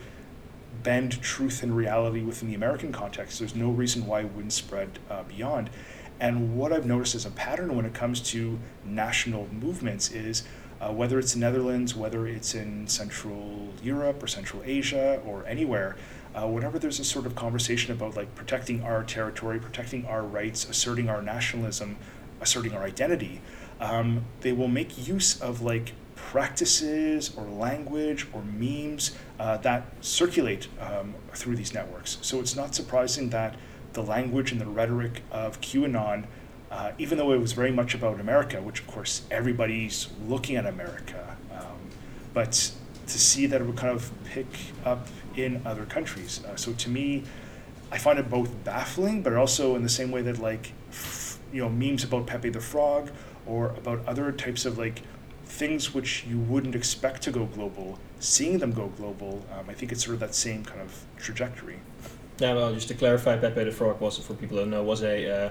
bend 0.83 1.21
truth 1.23 1.63
and 1.63 1.77
reality 1.77 2.23
within 2.23 2.49
the 2.49 2.55
American 2.55 2.93
context, 2.93 3.39
there's 3.39 3.55
no 3.55 3.71
reason 3.71 4.07
why 4.07 4.21
it 4.21 4.33
wouldn't 4.33 4.53
spread 4.53 4.99
uh, 5.11 5.23
beyond. 5.25 5.71
And 6.19 6.57
what 6.57 6.73
I've 6.73 6.85
noticed 6.85 7.15
as 7.15 7.25
a 7.25 7.31
pattern 7.31 7.75
when 7.75 7.87
it 7.87 7.95
comes 7.95 8.21
to 8.33 8.59
national 8.85 9.49
movements 9.53 10.11
is 10.11 10.45
uh, 10.81 10.93
whether 10.93 11.19
it's 11.19 11.35
the 11.35 11.39
Netherlands, 11.39 11.95
whether 11.95 12.27
it's 12.27 12.55
in 12.55 12.87
Central 12.87 13.69
Europe 13.83 14.23
or 14.23 14.27
Central 14.27 14.63
Asia 14.65 15.21
or 15.25 15.47
anywhere, 15.47 15.97
uh, 16.35 16.47
whenever 16.47 16.79
there's 16.79 17.01
a 17.01 17.05
sort 17.05 17.27
of 17.27 17.35
conversation 17.35 17.93
about 17.93 18.17
like 18.17 18.35
protecting 18.35 18.83
our 18.83 19.03
territory, 19.03 19.59
protecting 19.59 20.07
our 20.07 20.23
rights, 20.23 20.69
asserting 20.69 21.09
our 21.09 21.23
nationalism, 21.23 21.97
asserting 22.41 22.73
our 22.73 22.85
identity, 22.85 23.41
um, 23.81 24.25
they 24.41 24.53
will 24.53 24.69
make 24.69 25.07
use 25.07 25.41
of 25.41 25.63
like 25.63 25.93
practices 26.31 27.33
or 27.37 27.43
language 27.43 28.25
or 28.33 28.41
memes 28.57 29.17
uh, 29.41 29.57
that 29.57 29.83
circulate 30.01 30.69
um, 30.79 31.13
through 31.33 31.57
these 31.57 31.75
networks. 31.75 32.19
So 32.23 32.39
it's 32.39 32.55
not 32.55 32.73
surprising 32.73 33.31
that 33.31 33.57
the 33.95 34.03
language 34.05 34.53
and 34.53 34.61
the 34.61 34.67
rhetoric 34.67 35.23
of 35.33 35.61
QAnon, 35.61 36.27
uh, 36.71 36.93
even 36.99 37.19
though 37.19 37.33
it 37.33 37.41
was 37.41 37.53
very 37.53 37.73
much 37.73 37.95
about 37.97 38.21
America, 38.21 38.63
which 38.63 38.79
of 38.79 38.87
course 38.87 39.23
everybody's 39.29 40.09
looking 40.29 40.55
at 40.55 40.67
America, 40.67 41.37
um, 41.53 41.81
but 42.33 42.53
to 43.09 43.19
see 43.19 43.47
that 43.47 43.61
it 43.61 43.65
would 43.65 43.77
kind 43.77 43.93
of 43.93 44.13
pick 44.25 44.47
up 44.85 45.09
in 45.35 45.61
other 45.67 45.85
countries. 45.85 46.45
Uh, 46.45 46.55
so 46.55 46.73
to 46.75 46.89
me, 46.89 47.25
I 47.91 47.99
find 47.99 48.21
it 48.21 48.31
both 48.31 48.53
baffling, 48.63 49.25
but 49.25 49.33
also 49.33 49.75
in 49.75 49.83
the 49.83 49.89
same 49.89 50.13
way 50.13 50.23
that 50.23 50.39
like, 50.39 50.71
you 51.53 51.61
know, 51.61 51.69
memes 51.69 52.05
about 52.05 52.29
Pepe 52.29 52.51
the 52.51 52.61
Frog 52.61 53.11
or 53.47 53.71
about 53.71 54.07
other 54.07 54.31
types 54.31 54.65
of 54.65 54.79
like 54.79 55.03
things 55.51 55.93
which 55.93 56.25
you 56.27 56.39
wouldn't 56.39 56.75
expect 56.75 57.23
to 57.23 57.31
go 57.31 57.45
global, 57.47 57.99
seeing 58.21 58.59
them 58.59 58.73
go 58.73 58.87
global, 58.97 59.45
um, 59.53 59.69
I 59.69 59.75
think 59.75 59.93
it's 59.93 60.05
sort 60.05 60.15
of 60.15 60.21
that 60.21 60.35
same 60.35 60.65
kind 60.65 60.81
of 60.81 61.05
trajectory. 61.19 61.81
Yeah, 62.39 62.55
well, 62.55 62.73
just 62.73 62.89
to 62.89 62.95
clarify, 62.95 63.37
Pepe 63.37 63.65
the 63.65 63.71
Frog 63.71 64.01
was, 64.01 64.17
for 64.17 64.33
people 64.33 64.57
who 64.57 64.63
don't 64.63 64.71
know, 64.71 64.83
was 64.83 65.03
a, 65.03 65.31
uh, 65.31 65.51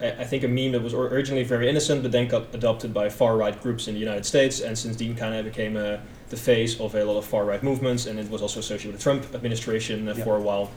I 0.00 0.24
think 0.24 0.44
a 0.44 0.48
meme 0.48 0.72
that 0.72 0.82
was 0.82 0.94
originally 0.94 1.44
very 1.44 1.68
innocent, 1.68 2.02
but 2.02 2.12
then 2.12 2.28
got 2.28 2.54
adopted 2.54 2.94
by 2.94 3.10
far 3.10 3.36
right 3.36 3.60
groups 3.60 3.88
in 3.88 3.94
the 3.94 4.00
United 4.00 4.24
States, 4.24 4.60
and 4.60 4.78
since 4.78 4.96
then 4.96 5.14
kind 5.14 5.34
of 5.34 5.44
became 5.44 5.76
a, 5.76 5.94
uh, 5.94 6.00
the 6.30 6.36
face 6.36 6.78
of 6.78 6.94
a 6.94 7.04
lot 7.04 7.18
of 7.18 7.24
far 7.24 7.44
right 7.44 7.62
movements, 7.62 8.06
and 8.06 8.18
it 8.18 8.30
was 8.30 8.40
also 8.40 8.60
associated 8.60 8.92
with 8.92 9.00
the 9.00 9.02
Trump 9.02 9.34
administration 9.34 10.08
uh, 10.08 10.14
for 10.14 10.36
a 10.36 10.40
while. 10.40 10.70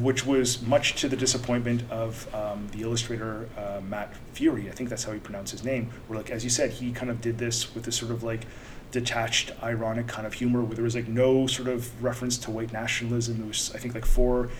Which 0.00 0.26
was 0.26 0.62
much 0.62 0.96
to 0.96 1.08
the 1.08 1.16
disappointment 1.16 1.82
of 1.90 2.32
um, 2.34 2.68
the 2.72 2.82
illustrator 2.82 3.48
uh, 3.56 3.80
Matt 3.80 4.12
Furie. 4.34 4.68
I 4.68 4.72
think 4.72 4.88
that's 4.88 5.04
how 5.04 5.12
he 5.12 5.20
pronounced 5.20 5.52
his 5.52 5.64
name. 5.64 5.90
Where, 6.06 6.18
like, 6.18 6.30
as 6.30 6.44
you 6.44 6.50
said, 6.50 6.70
he 6.70 6.92
kind 6.92 7.10
of 7.10 7.20
did 7.20 7.38
this 7.38 7.74
with 7.74 7.84
this 7.84 7.96
sort 7.96 8.10
of 8.10 8.22
like 8.22 8.46
detached, 8.90 9.52
ironic 9.62 10.06
kind 10.06 10.26
of 10.26 10.34
humor, 10.34 10.62
where 10.62 10.74
there 10.74 10.84
was 10.84 10.94
like 10.94 11.08
no 11.08 11.46
sort 11.46 11.68
of 11.68 12.02
reference 12.02 12.36
to 12.38 12.50
white 12.50 12.72
nationalism. 12.72 13.38
There 13.38 13.46
was, 13.46 13.72
I 13.74 13.78
think, 13.78 13.94
like 13.94 14.04
four 14.04 14.50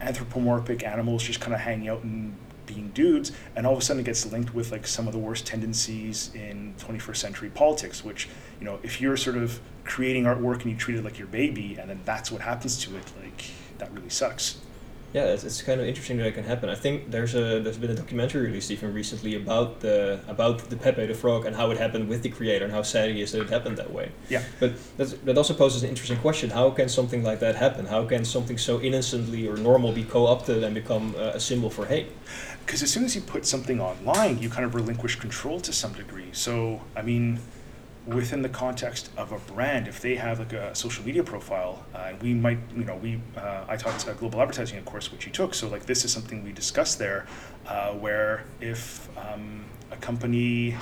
anthropomorphic 0.00 0.84
animals 0.84 1.22
just 1.22 1.40
kind 1.40 1.54
of 1.54 1.60
hanging 1.60 1.88
out 1.88 2.02
and 2.02 2.36
being 2.66 2.90
dudes, 2.94 3.32
and 3.54 3.66
all 3.66 3.72
of 3.72 3.78
a 3.78 3.82
sudden 3.82 4.00
it 4.00 4.04
gets 4.04 4.30
linked 4.30 4.54
with 4.54 4.72
like 4.72 4.86
some 4.86 5.06
of 5.06 5.12
the 5.12 5.18
worst 5.18 5.46
tendencies 5.46 6.30
in 6.34 6.74
21st 6.78 7.16
century 7.16 7.50
politics. 7.50 8.04
Which 8.04 8.28
you 8.58 8.64
know, 8.64 8.78
if 8.82 9.00
you're 9.00 9.16
sort 9.16 9.36
of 9.36 9.60
creating 9.84 10.24
artwork 10.24 10.62
and 10.62 10.70
you 10.70 10.76
treat 10.76 10.96
it 10.96 11.04
like 11.04 11.18
your 11.18 11.28
baby, 11.28 11.76
and 11.78 11.88
then 11.88 12.00
that's 12.04 12.30
what 12.30 12.42
happens 12.42 12.82
to 12.84 12.96
it, 12.96 13.12
like 13.22 13.44
that 13.78 13.92
really 13.92 14.10
sucks 14.10 14.58
yeah, 15.14 15.26
it's, 15.26 15.44
it's 15.44 15.62
kind 15.62 15.80
of 15.80 15.86
interesting 15.86 16.16
that 16.16 16.26
it 16.26 16.34
can 16.34 16.42
happen. 16.42 16.68
I 16.68 16.74
think 16.74 17.12
there's 17.12 17.36
a 17.36 17.60
there's 17.60 17.78
been 17.78 17.92
a 17.92 17.94
documentary 17.94 18.46
released 18.48 18.72
even 18.72 18.92
recently 18.92 19.36
about 19.36 19.78
the 19.78 20.18
about 20.26 20.58
the 20.70 20.76
Pepe 20.76 21.06
the 21.06 21.14
Frog 21.14 21.46
and 21.46 21.54
how 21.54 21.70
it 21.70 21.78
happened 21.78 22.08
with 22.08 22.22
the 22.22 22.30
creator 22.30 22.64
and 22.64 22.74
how 22.74 22.82
sad 22.82 23.10
it 23.10 23.16
is 23.16 23.30
that 23.30 23.42
it 23.42 23.48
happened 23.48 23.76
that 23.76 23.92
way. 23.92 24.10
Yeah. 24.28 24.42
But 24.58 24.72
that 24.98 25.38
also 25.38 25.54
poses 25.54 25.84
an 25.84 25.88
interesting 25.88 26.18
question: 26.18 26.50
How 26.50 26.68
can 26.70 26.88
something 26.88 27.22
like 27.22 27.38
that 27.38 27.54
happen? 27.54 27.86
How 27.86 28.04
can 28.04 28.24
something 28.24 28.58
so 28.58 28.80
innocently 28.80 29.46
or 29.46 29.56
normal 29.56 29.92
be 29.92 30.02
co-opted 30.02 30.64
and 30.64 30.74
become 30.74 31.14
uh, 31.16 31.38
a 31.38 31.40
symbol 31.40 31.70
for 31.70 31.86
hate? 31.86 32.08
Because 32.66 32.82
as 32.82 32.90
soon 32.90 33.04
as 33.04 33.14
you 33.14 33.20
put 33.20 33.46
something 33.46 33.80
online, 33.80 34.38
you 34.38 34.50
kind 34.50 34.64
of 34.64 34.74
relinquish 34.74 35.14
control 35.14 35.60
to 35.60 35.72
some 35.72 35.92
degree. 35.92 36.30
So 36.32 36.80
I 36.96 37.02
mean 37.02 37.38
within 38.06 38.42
the 38.42 38.48
context 38.48 39.10
of 39.16 39.32
a 39.32 39.38
brand, 39.52 39.88
if 39.88 40.00
they 40.00 40.14
have 40.16 40.38
like 40.38 40.52
a 40.52 40.74
social 40.74 41.04
media 41.04 41.24
profile, 41.24 41.84
uh, 41.94 42.12
we 42.20 42.34
might, 42.34 42.58
you 42.76 42.84
know, 42.84 42.96
we, 42.96 43.20
uh, 43.36 43.64
I 43.66 43.76
taught 43.76 44.06
a 44.06 44.12
global 44.14 44.40
advertising 44.40 44.78
of 44.78 44.84
course, 44.84 45.10
which 45.10 45.26
you 45.26 45.32
took. 45.32 45.54
So 45.54 45.68
like 45.68 45.86
this 45.86 46.04
is 46.04 46.12
something 46.12 46.44
we 46.44 46.52
discussed 46.52 46.98
there, 46.98 47.26
uh, 47.66 47.92
where 47.92 48.44
if 48.60 49.08
um, 49.16 49.64
a 49.90 49.96
company, 49.96 50.76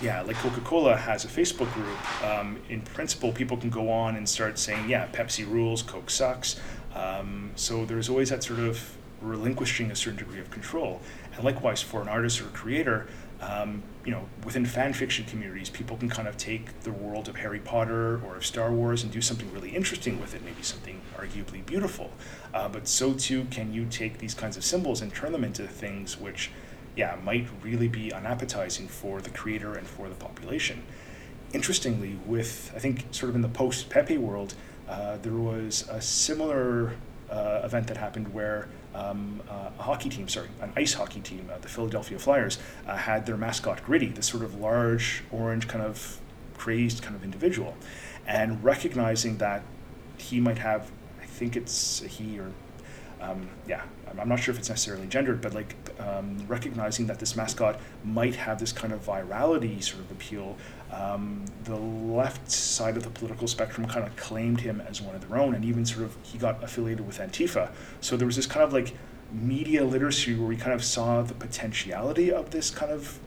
yeah, 0.00 0.22
like 0.22 0.36
Coca-Cola 0.36 0.96
has 0.96 1.24
a 1.24 1.28
Facebook 1.28 1.72
group, 1.74 2.24
um, 2.24 2.58
in 2.68 2.82
principle, 2.82 3.32
people 3.32 3.56
can 3.56 3.70
go 3.70 3.90
on 3.90 4.16
and 4.16 4.28
start 4.28 4.58
saying, 4.58 4.88
yeah, 4.88 5.08
Pepsi 5.08 5.48
rules, 5.48 5.82
Coke 5.82 6.10
sucks. 6.10 6.60
Um, 6.94 7.50
so 7.56 7.84
there's 7.84 8.08
always 8.08 8.30
that 8.30 8.44
sort 8.44 8.60
of 8.60 8.96
relinquishing 9.22 9.90
a 9.90 9.96
certain 9.96 10.18
degree 10.18 10.40
of 10.40 10.50
control. 10.50 11.00
And 11.34 11.44
likewise, 11.44 11.80
for 11.80 12.02
an 12.02 12.08
artist 12.08 12.40
or 12.40 12.46
a 12.46 12.50
creator, 12.50 13.06
um, 13.40 13.82
you 14.04 14.12
know, 14.12 14.28
within 14.44 14.64
fan 14.64 14.92
fiction 14.92 15.24
communities, 15.24 15.68
people 15.68 15.96
can 15.96 16.08
kind 16.08 16.28
of 16.28 16.36
take 16.36 16.80
the 16.82 16.92
world 16.92 17.28
of 17.28 17.36
Harry 17.36 17.58
Potter 17.58 18.20
or 18.24 18.36
of 18.36 18.46
Star 18.46 18.70
Wars 18.70 19.02
and 19.02 19.12
do 19.12 19.20
something 19.20 19.52
really 19.52 19.70
interesting 19.70 20.20
with 20.20 20.34
it, 20.34 20.44
maybe 20.44 20.62
something 20.62 21.00
arguably 21.16 21.64
beautiful. 21.66 22.10
Uh, 22.54 22.68
but 22.68 22.86
so 22.86 23.14
too 23.14 23.44
can 23.50 23.72
you 23.72 23.86
take 23.86 24.18
these 24.18 24.34
kinds 24.34 24.56
of 24.56 24.64
symbols 24.64 25.02
and 25.02 25.12
turn 25.12 25.32
them 25.32 25.44
into 25.44 25.66
things 25.66 26.18
which, 26.20 26.50
yeah, 26.96 27.16
might 27.24 27.48
really 27.62 27.88
be 27.88 28.12
unappetizing 28.12 28.86
for 28.86 29.20
the 29.20 29.30
creator 29.30 29.74
and 29.74 29.86
for 29.86 30.08
the 30.08 30.14
population. 30.14 30.82
Interestingly, 31.52 32.18
with 32.26 32.72
I 32.76 32.78
think 32.78 33.06
sort 33.10 33.30
of 33.30 33.36
in 33.36 33.42
the 33.42 33.48
post 33.48 33.90
Pepe 33.90 34.18
world, 34.18 34.54
uh, 34.88 35.16
there 35.18 35.32
was 35.32 35.88
a 35.90 36.00
similar 36.00 36.94
uh, 37.30 37.62
event 37.64 37.86
that 37.88 37.96
happened 37.96 38.32
where 38.32 38.68
um, 38.94 39.40
uh, 39.48 39.70
a 39.78 39.82
hockey 39.82 40.08
team, 40.08 40.28
sorry, 40.28 40.48
an 40.60 40.72
ice 40.76 40.94
hockey 40.94 41.20
team, 41.20 41.48
uh, 41.52 41.58
the 41.58 41.68
Philadelphia 41.68 42.18
Flyers, 42.18 42.58
uh, 42.86 42.96
had 42.96 43.26
their 43.26 43.36
mascot 43.36 43.84
Gritty, 43.84 44.08
this 44.08 44.26
sort 44.26 44.42
of 44.42 44.60
large, 44.60 45.22
orange, 45.30 45.68
kind 45.68 45.84
of 45.84 46.20
crazed 46.56 47.02
kind 47.02 47.16
of 47.16 47.24
individual. 47.24 47.76
And 48.26 48.62
recognizing 48.62 49.38
that 49.38 49.62
he 50.16 50.40
might 50.40 50.58
have, 50.58 50.90
I 51.20 51.26
think 51.26 51.56
it's 51.56 52.00
he 52.02 52.38
or, 52.38 52.52
um, 53.20 53.48
yeah, 53.66 53.82
I'm 54.18 54.28
not 54.28 54.40
sure 54.40 54.52
if 54.52 54.58
it's 54.58 54.68
necessarily 54.68 55.06
gendered, 55.06 55.40
but 55.40 55.54
like 55.54 55.74
um, 56.00 56.38
recognizing 56.46 57.06
that 57.06 57.18
this 57.18 57.36
mascot 57.36 57.80
might 58.04 58.34
have 58.34 58.58
this 58.58 58.72
kind 58.72 58.92
of 58.92 59.04
virality 59.04 59.82
sort 59.82 60.00
of 60.00 60.10
appeal, 60.10 60.56
um, 60.92 61.44
the 61.64 61.76
left 61.76 62.50
side 62.50 62.96
of 62.96 63.02
the 63.02 63.10
political 63.10 63.48
spectrum 63.48 63.86
kind 63.86 64.06
of 64.06 64.14
claimed 64.16 64.60
him 64.60 64.80
as 64.82 65.00
one 65.00 65.14
of 65.14 65.26
their 65.28 65.38
own, 65.38 65.54
and 65.54 65.64
even 65.64 65.84
sort 65.86 66.04
of 66.04 66.16
he 66.22 66.38
got 66.38 66.62
affiliated 66.62 67.06
with 67.06 67.18
Antifa. 67.18 67.70
So 68.00 68.16
there 68.16 68.26
was 68.26 68.36
this 68.36 68.46
kind 68.46 68.64
of 68.64 68.72
like 68.72 68.94
media 69.32 69.84
literacy 69.84 70.34
where 70.34 70.46
we 70.46 70.56
kind 70.56 70.72
of 70.72 70.84
saw 70.84 71.22
the 71.22 71.34
potentiality 71.34 72.30
of 72.30 72.50
this 72.50 72.70
kind 72.70 72.92
of 72.92 73.18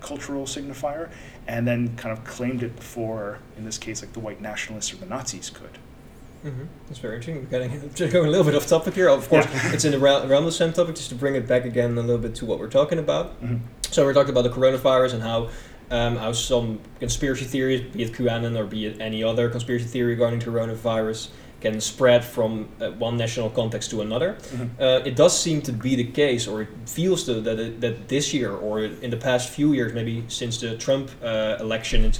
cultural 0.00 0.44
signifier, 0.44 1.10
and 1.46 1.66
then 1.66 1.96
kind 1.96 2.16
of 2.16 2.24
claimed 2.24 2.62
it 2.62 2.76
before, 2.76 3.38
in 3.56 3.64
this 3.64 3.78
case, 3.78 4.02
like 4.02 4.12
the 4.12 4.20
white 4.20 4.40
nationalists 4.40 4.92
or 4.92 4.96
the 4.96 5.06
Nazis 5.06 5.48
could. 5.48 5.78
Mm-hmm. 6.44 6.64
That's 6.86 6.98
very 6.98 7.16
interesting. 7.16 7.48
We're 7.50 7.68
getting 7.68 8.10
going 8.12 8.26
a 8.26 8.30
little 8.30 8.44
bit 8.44 8.54
off 8.54 8.66
topic 8.66 8.94
here. 8.94 9.08
Of 9.08 9.28
course, 9.28 9.46
yeah. 9.46 9.72
it's 9.72 9.84
in 9.84 9.94
around, 9.94 10.30
around 10.30 10.44
the 10.44 10.52
same 10.52 10.72
topic, 10.72 10.96
just 10.96 11.08
to 11.08 11.14
bring 11.14 11.34
it 11.34 11.48
back 11.48 11.64
again 11.64 11.96
a 11.96 12.02
little 12.02 12.18
bit 12.18 12.34
to 12.36 12.44
what 12.46 12.58
we're 12.58 12.68
talking 12.68 12.98
about. 12.98 13.40
Mm-hmm. 13.42 13.58
So 13.90 14.04
we're 14.04 14.12
talking 14.12 14.30
about 14.30 14.42
the 14.42 14.50
coronavirus 14.50 15.14
and 15.14 15.22
how 15.22 15.50
um, 15.90 16.16
how 16.16 16.32
some 16.32 16.80
conspiracy 16.98 17.44
theories, 17.44 17.80
be 17.80 18.02
it 18.02 18.12
QAnon 18.12 18.58
or 18.58 18.64
be 18.64 18.86
it 18.86 19.00
any 19.00 19.22
other 19.22 19.48
conspiracy 19.48 19.86
theory 19.86 20.10
regarding 20.10 20.40
coronavirus, 20.40 21.28
can 21.60 21.80
spread 21.80 22.24
from 22.24 22.68
uh, 22.80 22.90
one 22.90 23.16
national 23.16 23.50
context 23.50 23.90
to 23.90 24.00
another. 24.00 24.34
Mm-hmm. 24.34 24.82
Uh, 24.82 25.00
it 25.04 25.16
does 25.16 25.38
seem 25.38 25.62
to 25.62 25.72
be 25.72 25.94
the 25.94 26.04
case, 26.04 26.46
or 26.46 26.62
it 26.62 26.68
feels 26.86 27.24
to, 27.24 27.40
that 27.40 27.58
it, 27.58 27.80
that 27.80 28.08
this 28.08 28.34
year 28.34 28.52
or 28.52 28.84
in 28.84 29.10
the 29.10 29.16
past 29.16 29.48
few 29.48 29.72
years, 29.72 29.92
maybe 29.94 30.24
since 30.28 30.60
the 30.60 30.76
Trump 30.76 31.10
uh, 31.22 31.56
election 31.60 32.04
in 32.04 32.12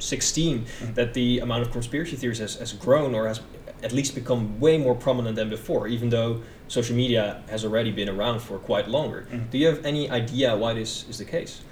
2016, 0.00 0.64
mm-hmm. 0.64 0.94
that 0.94 1.14
the 1.14 1.40
amount 1.40 1.62
of 1.62 1.70
conspiracy 1.70 2.16
theories 2.16 2.38
has, 2.38 2.56
has 2.56 2.72
grown 2.72 3.14
or 3.14 3.28
has 3.28 3.40
at 3.82 3.92
least 3.92 4.14
become 4.14 4.58
way 4.60 4.76
more 4.78 4.94
prominent 4.94 5.36
than 5.36 5.48
before, 5.48 5.86
even 5.88 6.10
though 6.10 6.42
social 6.68 6.96
media 6.96 7.42
has 7.48 7.64
already 7.64 7.90
been 7.90 8.08
around 8.08 8.40
for 8.40 8.58
quite 8.58 8.88
longer. 8.88 9.26
Mm-hmm. 9.30 9.50
Do 9.50 9.58
you 9.58 9.66
have 9.66 9.84
any 9.84 10.10
idea 10.10 10.56
why 10.56 10.74
this 10.74 11.08
is 11.08 11.18
the 11.18 11.24
case? 11.24 11.62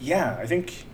Yeah, 0.00 0.36
I 0.38 0.46
think 0.46 0.84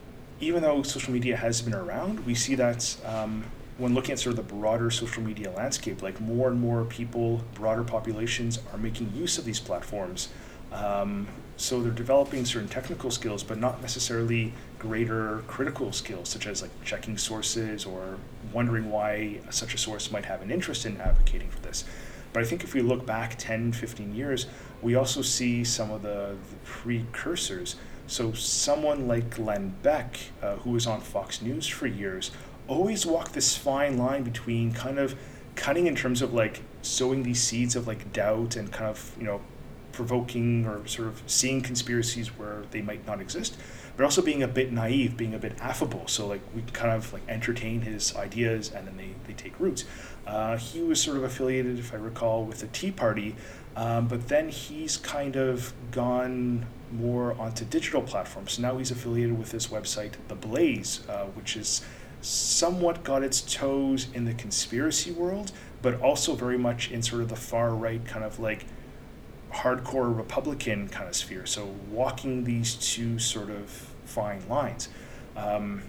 even 0.40 0.62
though 0.62 0.82
social 0.82 1.12
media 1.12 1.36
has 1.36 1.62
been 1.62 1.74
around, 1.74 2.24
we 2.26 2.34
see 2.34 2.54
that 2.56 2.96
um, 3.04 3.44
when 3.78 3.94
looking 3.94 4.12
at 4.12 4.18
sort 4.18 4.38
of 4.38 4.48
the 4.48 4.54
broader 4.54 4.90
social 4.90 5.22
media 5.22 5.50
landscape, 5.50 6.02
like 6.02 6.20
more 6.20 6.48
and 6.48 6.60
more 6.60 6.84
people, 6.84 7.42
broader 7.54 7.84
populations 7.84 8.58
are 8.72 8.78
making 8.78 9.12
use 9.14 9.38
of 9.38 9.44
these 9.44 9.60
platforms. 9.60 10.28
Um, 10.72 11.28
so 11.56 11.80
they're 11.82 11.90
developing 11.90 12.44
certain 12.44 12.68
technical 12.68 13.10
skills, 13.10 13.42
but 13.42 13.58
not 13.58 13.80
necessarily 13.80 14.52
greater 14.78 15.42
critical 15.46 15.92
skills, 15.92 16.28
such 16.28 16.46
as 16.46 16.62
like 16.62 16.70
checking 16.84 17.16
sources 17.16 17.84
or 17.86 18.18
wondering 18.52 18.90
why 18.90 19.40
such 19.50 19.74
a 19.74 19.78
source 19.78 20.10
might 20.10 20.26
have 20.26 20.42
an 20.42 20.50
interest 20.50 20.84
in 20.84 21.00
advocating 21.00 21.48
for 21.48 21.60
this. 21.60 21.84
But 22.32 22.42
I 22.42 22.46
think 22.46 22.62
if 22.64 22.74
we 22.74 22.82
look 22.82 23.06
back 23.06 23.36
10, 23.38 23.72
15 23.72 24.14
years, 24.14 24.46
we 24.82 24.94
also 24.94 25.22
see 25.22 25.64
some 25.64 25.90
of 25.90 26.02
the, 26.02 26.36
the 26.50 26.56
precursors. 26.64 27.76
So 28.06 28.32
someone 28.32 29.08
like 29.08 29.30
Glenn 29.30 29.74
Beck, 29.82 30.18
uh, 30.42 30.56
who 30.56 30.72
was 30.72 30.86
on 30.86 31.00
Fox 31.00 31.40
News 31.40 31.66
for 31.66 31.86
years, 31.86 32.30
always 32.68 33.06
walked 33.06 33.32
this 33.32 33.56
fine 33.56 33.96
line 33.96 34.22
between 34.22 34.72
kind 34.72 34.98
of 34.98 35.14
cutting 35.54 35.86
in 35.86 35.96
terms 35.96 36.20
of 36.20 36.34
like 36.34 36.60
sowing 36.82 37.22
these 37.22 37.42
seeds 37.42 37.74
of 37.74 37.86
like 37.86 38.12
doubt 38.12 38.56
and 38.56 38.70
kind 38.70 38.90
of, 38.90 39.16
you 39.18 39.24
know, 39.24 39.40
provoking 39.96 40.66
or 40.66 40.86
sort 40.86 41.08
of 41.08 41.22
seeing 41.26 41.62
conspiracies 41.62 42.28
where 42.38 42.62
they 42.70 42.82
might 42.82 43.06
not 43.06 43.18
exist, 43.18 43.56
but 43.96 44.04
also 44.04 44.20
being 44.20 44.42
a 44.42 44.48
bit 44.48 44.70
naive, 44.70 45.16
being 45.16 45.34
a 45.34 45.38
bit 45.38 45.54
affable. 45.60 46.06
So 46.06 46.26
like 46.26 46.42
we 46.54 46.62
kind 46.72 46.92
of 46.92 47.12
like 47.14 47.22
entertain 47.28 47.80
his 47.80 48.14
ideas 48.14 48.70
and 48.70 48.86
then 48.86 48.98
they, 48.98 49.14
they 49.26 49.32
take 49.32 49.58
roots. 49.58 49.84
Uh, 50.26 50.58
he 50.58 50.82
was 50.82 51.00
sort 51.00 51.16
of 51.16 51.24
affiliated, 51.24 51.78
if 51.78 51.94
I 51.94 51.96
recall, 51.96 52.44
with 52.44 52.60
the 52.60 52.66
Tea 52.66 52.90
Party, 52.90 53.34
um, 53.74 54.06
but 54.06 54.28
then 54.28 54.50
he's 54.50 54.98
kind 54.98 55.36
of 55.36 55.72
gone 55.90 56.66
more 56.92 57.32
onto 57.40 57.64
digital 57.64 58.02
platforms. 58.02 58.52
So 58.52 58.62
now 58.62 58.76
he's 58.76 58.90
affiliated 58.90 59.38
with 59.38 59.50
this 59.50 59.68
website, 59.68 60.12
The 60.28 60.34
Blaze, 60.34 61.02
uh, 61.08 61.24
which 61.34 61.56
is 61.56 61.82
somewhat 62.20 63.02
got 63.02 63.22
its 63.22 63.40
toes 63.40 64.08
in 64.12 64.24
the 64.24 64.34
conspiracy 64.34 65.12
world, 65.12 65.52
but 65.80 66.00
also 66.00 66.34
very 66.34 66.58
much 66.58 66.90
in 66.90 67.02
sort 67.02 67.22
of 67.22 67.28
the 67.28 67.36
far 67.36 67.74
right 67.74 68.04
kind 68.04 68.24
of 68.24 68.38
like 68.38 68.66
hardcore 69.56 70.16
Republican 70.16 70.88
kind 70.88 71.08
of 71.08 71.16
sphere. 71.16 71.46
So 71.46 71.74
walking 71.90 72.44
these 72.44 72.74
two 72.74 73.18
sort 73.18 73.50
of 73.50 73.68
fine 74.04 74.42
lines. 74.48 74.88
Um, 75.36 75.82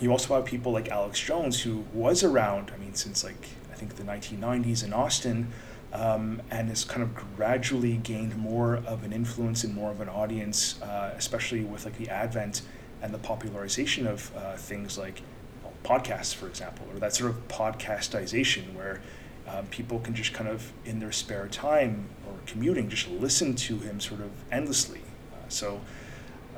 you 0.00 0.12
also 0.12 0.34
have 0.34 0.44
people 0.44 0.72
like 0.72 0.88
Alex 0.88 1.18
Jones, 1.18 1.60
who 1.62 1.84
was 1.92 2.22
around, 2.22 2.70
I 2.74 2.78
mean, 2.78 2.94
since 2.94 3.24
like 3.24 3.48
I 3.72 3.74
think 3.74 3.96
the 3.96 4.04
1990s 4.04 4.84
in 4.84 4.92
Austin, 4.92 5.48
um, 5.92 6.42
and 6.50 6.68
has 6.68 6.84
kind 6.84 7.02
of 7.02 7.10
gradually 7.36 7.96
gained 7.96 8.36
more 8.36 8.76
of 8.86 9.04
an 9.04 9.12
influence 9.12 9.64
and 9.64 9.74
more 9.74 9.90
of 9.90 10.00
an 10.00 10.08
audience, 10.08 10.80
uh, 10.82 11.12
especially 11.16 11.64
with 11.64 11.84
like 11.84 11.96
the 11.98 12.08
advent 12.10 12.62
and 13.02 13.12
the 13.12 13.18
popularization 13.18 14.06
of 14.06 14.30
uh, 14.36 14.56
things 14.56 14.98
like 14.98 15.22
well, 15.62 15.72
podcasts, 15.82 16.34
for 16.34 16.46
example, 16.46 16.86
or 16.92 16.98
that 17.00 17.14
sort 17.14 17.30
of 17.30 17.48
podcastization 17.48 18.74
where 18.74 19.00
Um, 19.48 19.66
people 19.70 19.98
can 20.00 20.14
just 20.14 20.34
kind 20.34 20.50
of, 20.50 20.60
in 20.84 21.00
their 21.00 21.12
spare 21.12 21.48
time 21.48 22.04
commuting, 22.48 22.88
just 22.88 23.08
listen 23.08 23.54
to 23.54 23.78
him 23.78 24.00
sort 24.00 24.20
of 24.20 24.30
endlessly. 24.50 25.02
Uh, 25.32 25.48
so 25.48 25.80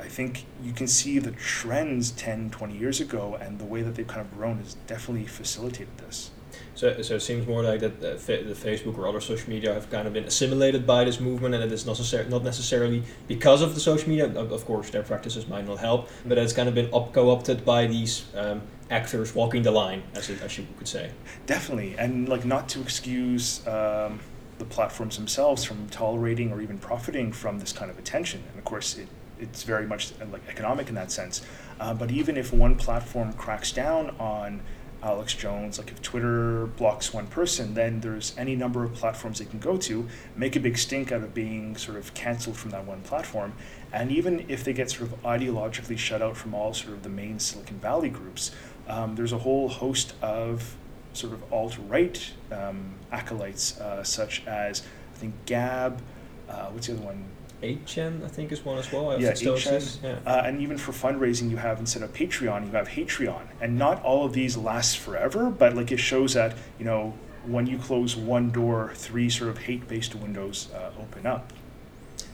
I 0.00 0.08
think 0.08 0.46
you 0.62 0.72
can 0.72 0.86
see 0.86 1.18
the 1.18 1.32
trends 1.32 2.12
10, 2.12 2.50
20 2.50 2.76
years 2.76 3.00
ago, 3.00 3.36
and 3.40 3.58
the 3.58 3.66
way 3.66 3.82
that 3.82 3.94
they've 3.94 4.06
kind 4.06 4.22
of 4.22 4.32
grown 4.32 4.58
has 4.58 4.74
definitely 4.86 5.26
facilitated 5.26 5.98
this. 5.98 6.30
So, 6.74 7.02
so 7.02 7.16
it 7.16 7.20
seems 7.20 7.46
more 7.46 7.62
like 7.62 7.80
that 7.80 7.96
uh, 7.98 8.12
the 8.12 8.54
Facebook 8.54 8.96
or 8.96 9.06
other 9.06 9.20
social 9.20 9.50
media 9.50 9.74
have 9.74 9.90
kind 9.90 10.06
of 10.06 10.14
been 10.14 10.24
assimilated 10.24 10.86
by 10.86 11.04
this 11.04 11.20
movement, 11.20 11.54
and 11.54 11.62
it 11.62 11.72
is 11.72 11.84
not, 11.84 11.96
necessar- 11.96 12.28
not 12.28 12.42
necessarily 12.42 13.02
because 13.28 13.60
of 13.60 13.74
the 13.74 13.80
social 13.80 14.08
media. 14.08 14.26
Of 14.32 14.64
course, 14.64 14.90
their 14.90 15.02
practices 15.02 15.46
might 15.46 15.66
not 15.66 15.78
help, 15.78 16.08
but 16.24 16.38
it's 16.38 16.52
kind 16.52 16.68
of 16.68 16.74
been 16.74 16.92
up 16.94 17.12
co-opted 17.12 17.64
by 17.64 17.86
these 17.86 18.24
um, 18.34 18.62
actors 18.90 19.34
walking 19.34 19.62
the 19.62 19.70
line, 19.70 20.02
as, 20.14 20.30
it, 20.30 20.40
as 20.42 20.56
you 20.56 20.66
could 20.78 20.88
say. 20.88 21.10
Definitely, 21.46 21.96
and 21.98 22.28
like 22.28 22.44
not 22.44 22.68
to 22.70 22.80
excuse 22.80 23.66
um, 23.66 24.20
the 24.60 24.64
platforms 24.64 25.16
themselves 25.16 25.64
from 25.64 25.88
tolerating 25.88 26.52
or 26.52 26.60
even 26.60 26.78
profiting 26.78 27.32
from 27.32 27.58
this 27.58 27.72
kind 27.72 27.90
of 27.90 27.98
attention, 27.98 28.44
and 28.50 28.58
of 28.58 28.64
course 28.64 28.96
it 28.96 29.08
it's 29.40 29.62
very 29.62 29.86
much 29.86 30.12
like 30.30 30.42
economic 30.48 30.88
in 30.88 30.94
that 30.94 31.10
sense. 31.10 31.42
Uh, 31.80 31.94
but 31.94 32.10
even 32.10 32.36
if 32.36 32.52
one 32.52 32.76
platform 32.76 33.32
cracks 33.32 33.72
down 33.72 34.10
on 34.20 34.60
Alex 35.02 35.32
Jones, 35.32 35.78
like 35.78 35.90
if 35.90 36.02
Twitter 36.02 36.66
blocks 36.66 37.12
one 37.14 37.26
person, 37.26 37.72
then 37.72 38.00
there's 38.00 38.34
any 38.36 38.54
number 38.54 38.84
of 38.84 38.92
platforms 38.92 39.38
they 39.38 39.46
can 39.46 39.58
go 39.58 39.78
to, 39.78 40.06
make 40.36 40.56
a 40.56 40.60
big 40.60 40.76
stink 40.76 41.10
out 41.10 41.22
of 41.22 41.32
being 41.32 41.74
sort 41.76 41.96
of 41.96 42.12
canceled 42.12 42.56
from 42.56 42.70
that 42.72 42.84
one 42.84 43.00
platform. 43.00 43.54
And 43.92 44.12
even 44.12 44.44
if 44.48 44.62
they 44.62 44.74
get 44.74 44.90
sort 44.90 45.10
of 45.10 45.22
ideologically 45.22 45.96
shut 45.96 46.20
out 46.20 46.36
from 46.36 46.54
all 46.54 46.74
sort 46.74 46.92
of 46.92 47.02
the 47.02 47.08
main 47.08 47.38
Silicon 47.38 47.78
Valley 47.78 48.10
groups, 48.10 48.50
um, 48.88 49.16
there's 49.16 49.32
a 49.32 49.38
whole 49.38 49.68
host 49.68 50.12
of 50.20 50.76
sort 51.12 51.32
of 51.32 51.52
alt 51.52 51.76
right 51.88 52.32
um, 52.52 52.94
acolytes, 53.12 53.80
uh, 53.80 54.02
such 54.02 54.46
as 54.46 54.82
I 55.14 55.18
think 55.18 55.34
Gab, 55.46 56.00
uh, 56.48 56.66
what's 56.66 56.86
the 56.86 56.94
other 56.94 57.02
one? 57.02 57.24
8chan, 57.62 58.24
I 58.24 58.28
think, 58.28 58.52
is 58.52 58.64
one 58.64 58.78
as 58.78 58.90
well. 58.90 59.20
Yeah, 59.20 59.32
8chan. 59.32 60.02
Yeah. 60.02 60.18
Uh, 60.24 60.42
and 60.46 60.62
even 60.62 60.78
for 60.78 60.92
fundraising, 60.92 61.50
you 61.50 61.58
have 61.58 61.78
instead 61.78 62.02
of 62.02 62.12
Patreon, 62.14 62.66
you 62.66 62.72
have 62.72 62.88
Hatreon. 62.88 63.42
And 63.60 63.76
not 63.76 64.02
all 64.02 64.24
of 64.24 64.32
these 64.32 64.56
last 64.56 64.98
forever, 64.98 65.50
but 65.50 65.76
like 65.76 65.92
it 65.92 65.98
shows 65.98 66.34
that, 66.34 66.56
you 66.78 66.86
know, 66.86 67.14
when 67.46 67.66
you 67.66 67.76
close 67.78 68.16
one 68.16 68.50
door, 68.50 68.92
three 68.94 69.28
sort 69.28 69.50
of 69.50 69.58
hate 69.58 69.86
based 69.88 70.14
windows 70.14 70.68
uh, 70.74 70.90
open 71.00 71.26
up. 71.26 71.52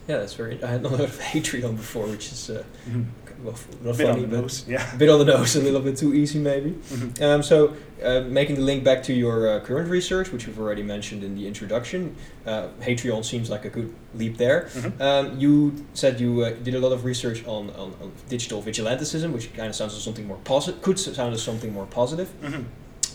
Yeah, 0.07 0.19
that's 0.19 0.35
very. 0.35 0.63
I 0.63 0.69
had 0.69 0.83
not 0.83 0.93
heard 0.93 1.01
of 1.01 1.19
Hatreon 1.33 1.77
before, 1.77 2.07
which 2.07 2.31
is 2.31 2.51
uh, 2.51 2.65
mm-hmm 2.89 3.26
well, 3.43 3.55
not 3.83 3.97
bit 3.97 4.07
funny, 4.07 4.27
but 4.27 4.41
nose, 4.41 4.65
yeah. 4.69 4.95
a 4.95 4.97
bit 4.99 5.09
on 5.09 5.19
the 5.19 5.25
nose, 5.25 5.57
a 5.57 5.61
little 5.61 5.81
bit 5.81 5.97
too 5.97 6.15
easy 6.15 6.39
maybe. 6.39 6.71
Mm-hmm. 6.71 7.23
Um, 7.23 7.43
so, 7.43 7.77
uh, 8.03 8.21
making 8.21 8.57
the 8.57 8.63
link 8.63 8.85
back 8.85 9.03
to 9.05 9.13
your 9.13 9.49
uh, 9.49 9.61
current 9.61 9.91
research, 9.91 10.33
which 10.33 10.47
you've 10.47 10.59
already 10.59 10.83
mentioned 10.83 11.25
in 11.25 11.35
the 11.35 11.47
introduction, 11.47 12.17
uh, 12.47 12.69
Hatreon 12.81 13.25
seems 13.25 13.51
like 13.51 13.65
a 13.65 13.71
good 13.71 13.95
leap 14.15 14.37
there. 14.37 14.63
Mm-hmm. 14.73 15.03
Um, 15.03 15.39
you 15.39 15.87
said 15.95 16.21
you 16.21 16.43
uh, 16.43 16.51
did 16.51 16.75
a 16.75 16.79
lot 16.79 16.93
of 16.93 17.05
research 17.05 17.45
on, 17.47 17.71
on, 17.71 17.95
on, 18.01 18.13
digital 18.29 18.63
vigilantism, 18.63 19.33
which 19.33 19.55
kind 19.55 19.69
of 19.69 19.75
sounds 19.75 19.95
as 19.95 20.03
something 20.03 20.27
more 20.27 20.39
positive. 20.45 20.83
Could 20.83 20.99
sound 20.99 21.35
as 21.35 21.43
something 21.43 21.73
more 21.73 21.87
positive. 21.87 22.29
Mm-hmm. 22.43 22.63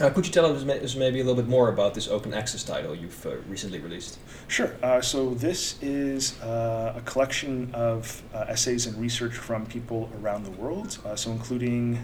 Uh, 0.02 0.10
could 0.10 0.26
you 0.26 0.34
tell 0.34 0.48
us 0.48 0.96
maybe 0.96 1.20
a 1.20 1.24
little 1.24 1.40
bit 1.40 1.48
more 1.48 1.70
about 1.70 1.94
this 1.94 2.08
open 2.08 2.34
access 2.34 2.64
title 2.64 2.96
you've 2.96 3.24
uh, 3.24 3.36
recently 3.48 3.78
released? 3.78 4.18
Sure. 4.48 4.76
Uh, 4.82 5.00
so 5.00 5.36
this 5.36 5.78
is 5.84 6.42
uh, 6.42 6.96
a 6.98 7.02
collection 7.02 7.70
of 7.76 8.24
uh, 8.34 8.46
essays 8.48 8.88
and 8.88 8.98
research 8.98 9.36
from 9.36 9.64
people 9.68 10.10
around 10.20 10.44
the 10.44 10.50
world. 10.52 10.98
Uh, 11.06 11.16
so 11.16 11.30
including 11.30 12.04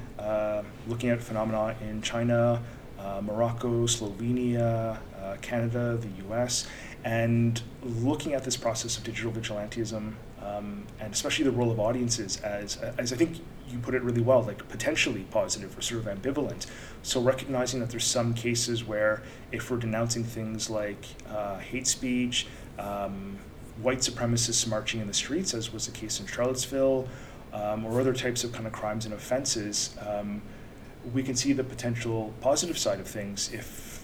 looking 0.88 1.10
at 1.10 1.20
phenomena 1.20 1.76
in 1.82 2.00
China, 2.04 2.62
Morocco, 3.22 3.88
Slovenia, 3.88 5.00
Canada, 5.42 5.98
the 5.98 6.24
U.S., 6.28 6.68
and 7.04 7.64
looking 7.82 8.34
at 8.34 8.44
this 8.44 8.58
process 8.58 8.98
of 8.98 9.04
digital 9.06 9.32
vigilantism 9.32 10.14
um, 10.44 10.86
and 11.00 11.14
especially 11.14 11.46
the 11.46 11.52
role 11.52 11.72
of 11.72 11.80
audiences 11.80 12.38
as, 12.42 12.78
as 12.98 13.12
I 13.12 13.16
think 13.16 13.38
you 13.70 13.80
put 13.80 13.94
it 13.94 14.02
really 14.02 14.22
well, 14.22 14.44
like 14.44 14.68
potentially 14.70 15.26
positive 15.32 15.78
or 15.78 15.82
sort 15.82 16.06
of 16.06 16.22
ambivalent. 16.22 16.68
So 17.04 17.22
recognizing 17.22 17.80
that 17.80 17.90
there's 17.90 18.06
some 18.06 18.34
cases 18.34 18.84
where 18.84 19.22
if 19.52 19.70
we're 19.70 19.78
denouncing 19.78 20.24
things 20.24 20.70
like 20.70 21.06
uh, 21.30 21.58
hate 21.58 21.88
speech, 21.88 22.48
um, 22.80 23.38
white 23.82 24.00
supremacists 24.00 24.68
marching 24.68 25.02
in 25.02 25.08
the 25.08 25.14
streets, 25.14 25.54
as 25.54 25.72
was 25.72 25.86
the 25.86 25.92
case 25.92 26.20
in 26.20 26.26
Charlottesville, 26.28 27.08
um, 27.54 27.86
or 27.86 28.00
other 28.00 28.14
types 28.14 28.44
of 28.44 28.52
kind 28.52 28.68
of 28.68 28.74
crimes 28.74 29.06
and 29.06 29.14
offenses, 29.14 29.96
um, 30.06 30.42
we 31.14 31.24
can 31.24 31.36
see 31.36 31.54
the 31.54 31.64
potential 31.64 32.34
positive 32.42 32.78
side 32.78 33.00
of 33.00 33.08
things 33.08 33.52
if 33.54 33.98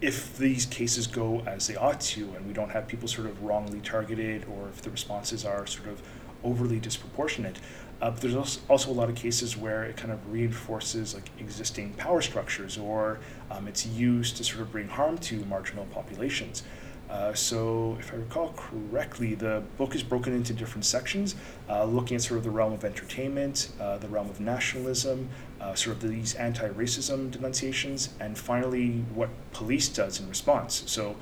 if 0.00 0.38
these 0.38 0.64
cases 0.64 1.06
go 1.06 1.40
as 1.40 1.66
they 1.66 1.76
ought 1.76 2.00
to, 2.00 2.32
and 2.34 2.46
we 2.46 2.54
don't 2.54 2.70
have 2.70 2.88
people 2.88 3.06
sort 3.06 3.26
of 3.26 3.42
wrongly 3.42 3.80
targeted, 3.80 4.46
or 4.50 4.68
if 4.68 4.80
the 4.80 4.88
responses 4.88 5.44
are 5.44 5.66
sort 5.66 5.88
of 5.88 6.00
overly 6.42 6.80
disproportionate. 6.80 7.58
Uh, 8.00 8.10
but 8.10 8.20
there's 8.20 8.60
also 8.68 8.90
a 8.90 8.92
lot 8.92 9.10
of 9.10 9.14
cases 9.14 9.56
where 9.56 9.84
it 9.84 9.96
kind 9.96 10.10
of 10.10 10.32
reinforces 10.32 11.14
like 11.14 11.30
existing 11.38 11.92
power 11.94 12.22
structures, 12.22 12.78
or 12.78 13.18
um, 13.50 13.68
it's 13.68 13.86
used 13.86 14.36
to 14.36 14.44
sort 14.44 14.62
of 14.62 14.72
bring 14.72 14.88
harm 14.88 15.18
to 15.18 15.44
marginal 15.44 15.84
populations. 15.86 16.62
Uh, 17.10 17.34
so, 17.34 17.96
if 17.98 18.12
I 18.12 18.16
recall 18.16 18.54
correctly, 18.56 19.34
the 19.34 19.64
book 19.76 19.96
is 19.96 20.02
broken 20.02 20.32
into 20.32 20.54
different 20.54 20.84
sections, 20.84 21.34
uh, 21.68 21.84
looking 21.84 22.14
at 22.14 22.22
sort 22.22 22.38
of 22.38 22.44
the 22.44 22.50
realm 22.50 22.72
of 22.72 22.84
entertainment, 22.84 23.70
uh, 23.80 23.98
the 23.98 24.06
realm 24.06 24.30
of 24.30 24.38
nationalism, 24.38 25.28
uh, 25.60 25.74
sort 25.74 25.96
of 25.96 26.08
these 26.08 26.34
anti 26.34 26.68
racism 26.68 27.28
denunciations, 27.30 28.10
and 28.20 28.38
finally, 28.38 29.04
what 29.12 29.28
police 29.52 29.88
does 29.88 30.20
in 30.20 30.28
response. 30.28 30.84
So, 30.86 31.16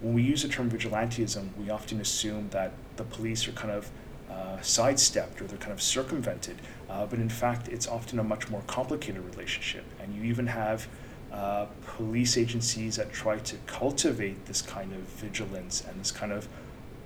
when 0.00 0.14
we 0.14 0.22
use 0.22 0.42
the 0.42 0.48
term 0.48 0.70
vigilantism, 0.70 1.48
we 1.58 1.68
often 1.68 2.00
assume 2.00 2.48
that 2.50 2.72
the 2.96 3.04
police 3.04 3.46
are 3.46 3.52
kind 3.52 3.72
of 3.72 3.90
uh, 4.30 4.60
sidestepped 4.60 5.40
or 5.40 5.44
they're 5.44 5.58
kind 5.58 5.72
of 5.72 5.82
circumvented, 5.82 6.56
uh, 6.88 7.06
but 7.06 7.18
in 7.18 7.28
fact, 7.28 7.68
it's 7.68 7.86
often 7.86 8.18
a 8.18 8.24
much 8.24 8.48
more 8.48 8.62
complicated 8.66 9.22
relationship. 9.24 9.84
And 10.00 10.14
you 10.14 10.24
even 10.24 10.46
have 10.46 10.88
uh, 11.32 11.66
police 11.84 12.36
agencies 12.36 12.96
that 12.96 13.12
try 13.12 13.38
to 13.38 13.56
cultivate 13.66 14.46
this 14.46 14.62
kind 14.62 14.92
of 14.92 15.00
vigilance 15.00 15.84
and 15.86 16.00
this 16.00 16.10
kind 16.10 16.32
of 16.32 16.48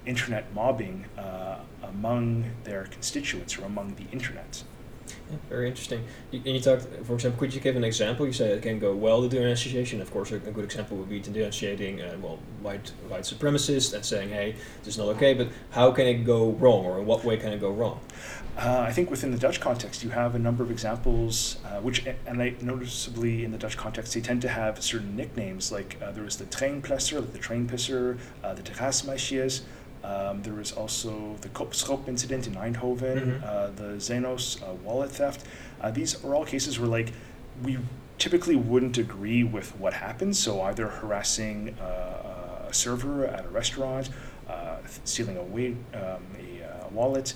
internet 0.06 0.52
mobbing 0.54 1.04
uh, 1.18 1.59
among 1.83 2.44
their 2.64 2.85
constituents 2.85 3.59
or 3.59 3.64
among 3.64 3.94
the 3.96 4.04
internet. 4.12 4.62
Very 5.48 5.68
interesting. 5.68 6.04
And 6.32 6.46
you 6.46 6.60
talked, 6.60 6.82
for 7.04 7.14
example, 7.14 7.38
could 7.38 7.54
you 7.54 7.60
give 7.60 7.76
an 7.76 7.84
example? 7.84 8.26
You 8.26 8.32
say 8.32 8.50
it 8.50 8.62
can 8.62 8.78
go 8.78 8.94
well, 8.94 9.20
the 9.20 9.28
denunciation. 9.28 10.00
Of 10.00 10.10
course, 10.10 10.32
a, 10.32 10.38
good 10.38 10.64
example 10.64 10.96
would 10.96 11.08
be 11.08 11.20
denunciating, 11.20 12.00
uh, 12.00 12.16
well, 12.20 12.38
white 12.62 12.92
white 13.08 13.22
supremacists 13.22 13.94
and 13.94 14.04
saying, 14.04 14.30
hey, 14.30 14.56
this 14.80 14.94
is 14.94 14.98
not 14.98 15.08
okay. 15.08 15.34
But 15.34 15.48
how 15.70 15.92
can 15.92 16.06
it 16.06 16.24
go 16.24 16.50
wrong, 16.52 16.84
or 16.84 16.98
in 17.00 17.06
what 17.06 17.24
way 17.24 17.36
can 17.36 17.52
it 17.52 17.60
go 17.60 17.70
wrong? 17.70 18.00
Uh, 18.56 18.84
I 18.86 18.92
think 18.92 19.10
within 19.10 19.30
the 19.30 19.38
Dutch 19.38 19.60
context, 19.60 20.02
you 20.02 20.10
have 20.10 20.34
a 20.34 20.38
number 20.38 20.62
of 20.62 20.70
examples, 20.70 21.58
uh, 21.64 21.80
which, 21.80 22.04
and 22.26 22.42
I 22.42 22.54
noticeably 22.60 23.44
in 23.44 23.52
the 23.52 23.58
Dutch 23.58 23.76
context, 23.76 24.12
they 24.12 24.20
tend 24.20 24.42
to 24.42 24.48
have 24.48 24.82
certain 24.82 25.16
nicknames. 25.16 25.72
Like 25.72 25.96
uh, 26.02 26.10
there 26.10 26.24
was 26.24 26.36
the 26.36 26.44
like 26.44 27.32
the 27.32 27.38
train 27.38 27.68
pisser, 27.68 28.18
uh, 28.42 28.54
the 28.54 28.62
terrasmeisjes. 28.62 29.62
Um, 30.02 30.42
there 30.42 30.54
was 30.54 30.72
also 30.72 31.36
the 31.42 31.48
Kopschop 31.50 32.08
incident 32.08 32.46
in 32.46 32.54
Eindhoven, 32.54 33.40
mm-hmm. 33.40 33.44
uh, 33.44 33.66
the 33.68 33.96
Xenos 33.96 34.62
uh, 34.62 34.72
wallet 34.74 35.10
theft. 35.10 35.44
Uh, 35.80 35.90
these 35.90 36.22
are 36.24 36.34
all 36.34 36.44
cases 36.44 36.78
where 36.78 36.88
like 36.88 37.12
we 37.62 37.78
typically 38.18 38.56
wouldn't 38.56 38.98
agree 38.98 39.44
with 39.44 39.76
what 39.76 39.92
happened. 39.92 40.36
So 40.36 40.62
either 40.62 40.88
harassing 40.88 41.76
uh, 41.80 42.66
a 42.68 42.72
server 42.72 43.26
at 43.26 43.44
a 43.44 43.48
restaurant, 43.48 44.10
uh, 44.48 44.76
stealing 45.04 45.36
a, 45.36 45.42
um, 45.42 46.22
a 46.38 46.64
uh, 46.64 46.88
wallet, 46.90 47.34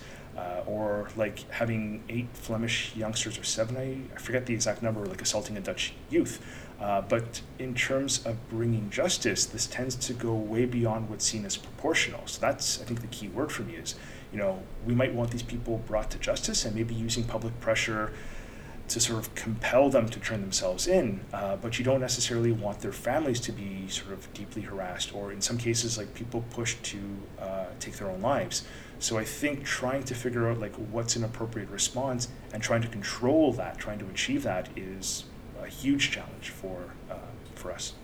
or 0.67 1.11
like 1.17 1.49
having 1.51 2.03
eight 2.09 2.27
Flemish 2.33 2.97
youngsters 2.97 3.39
or 3.39 3.45
seven, 3.45 3.77
I, 3.77 3.99
I 4.15 4.19
forget 4.19 4.47
the 4.47 4.55
exact 4.55 4.83
number, 4.83 5.05
like 5.05 5.21
assaulting 5.21 5.59
a 5.59 5.61
Dutch 5.61 5.93
youth. 6.09 6.41
Uh, 6.81 7.01
but 7.03 7.41
in 7.59 7.75
terms 7.75 8.25
of 8.27 8.37
bringing 8.49 8.91
justice, 8.91 9.47
this 9.47 9.67
tends 9.67 9.95
to 9.95 10.13
go 10.13 10.35
way 10.35 10.67
beyond 10.67 11.09
what's 11.09 11.25
seen 11.25 11.45
as 11.45 11.57
proportional. 11.57 12.27
So 12.27 12.41
that's, 12.41 12.81
I 12.83 12.85
think, 12.85 13.01
the 13.01 13.07
key 13.09 13.29
word 13.29 13.53
for 13.53 13.63
me 13.63 13.75
is, 13.75 13.95
you 14.33 14.39
know, 14.39 14.63
we 14.85 14.95
might 14.95 15.15
want 15.15 15.31
these 15.31 15.43
people 15.43 15.79
brought 15.87 16.11
to 16.11 16.19
justice 16.19 16.65
and 16.65 16.75
maybe 16.75 16.95
using 16.95 17.25
public 17.25 17.59
pressure 17.61 18.13
to 18.89 19.01
sort 19.01 19.19
of 19.19 19.35
compel 19.35 19.89
them 19.89 20.09
to 20.09 20.21
turn 20.21 20.43
themselves 20.43 20.87
in, 20.87 21.21
uh, 21.33 21.57
but 21.57 21.79
you 21.79 21.85
don't 21.85 22.01
necessarily 22.01 22.53
want 22.53 22.81
their 22.81 22.93
families 22.93 23.41
to 23.41 23.53
be 23.53 23.89
sort 23.89 24.13
of 24.13 24.31
deeply 24.35 24.61
harassed, 24.61 25.15
or 25.15 25.33
in 25.33 25.41
some 25.41 25.57
cases, 25.57 25.97
like 25.97 26.13
people 26.15 26.45
pushed 26.51 26.83
to 26.83 26.99
uh, 27.41 27.65
take 27.81 27.97
their 27.97 28.11
own 28.11 28.21
lives. 28.21 28.65
So 28.99 29.17
I 29.17 29.25
think 29.25 29.65
trying 29.65 30.03
to 30.05 30.15
figure 30.15 30.51
out 30.51 30.61
like 30.61 30.75
what's 30.77 31.17
an 31.17 31.25
appropriate 31.25 31.71
response 31.71 32.29
and 32.53 32.63
trying 32.63 32.83
to 32.83 32.89
control 32.89 33.53
that, 33.55 33.79
trying 33.79 33.99
to 34.01 34.07
achieve 34.07 34.43
that, 34.43 34.69
is 34.77 35.25
a 35.65 35.69
huge 35.69 36.11
challenge 36.11 36.51
for 36.51 36.95
uh, 37.11 37.15
for 37.55 37.73
us. 37.73 37.95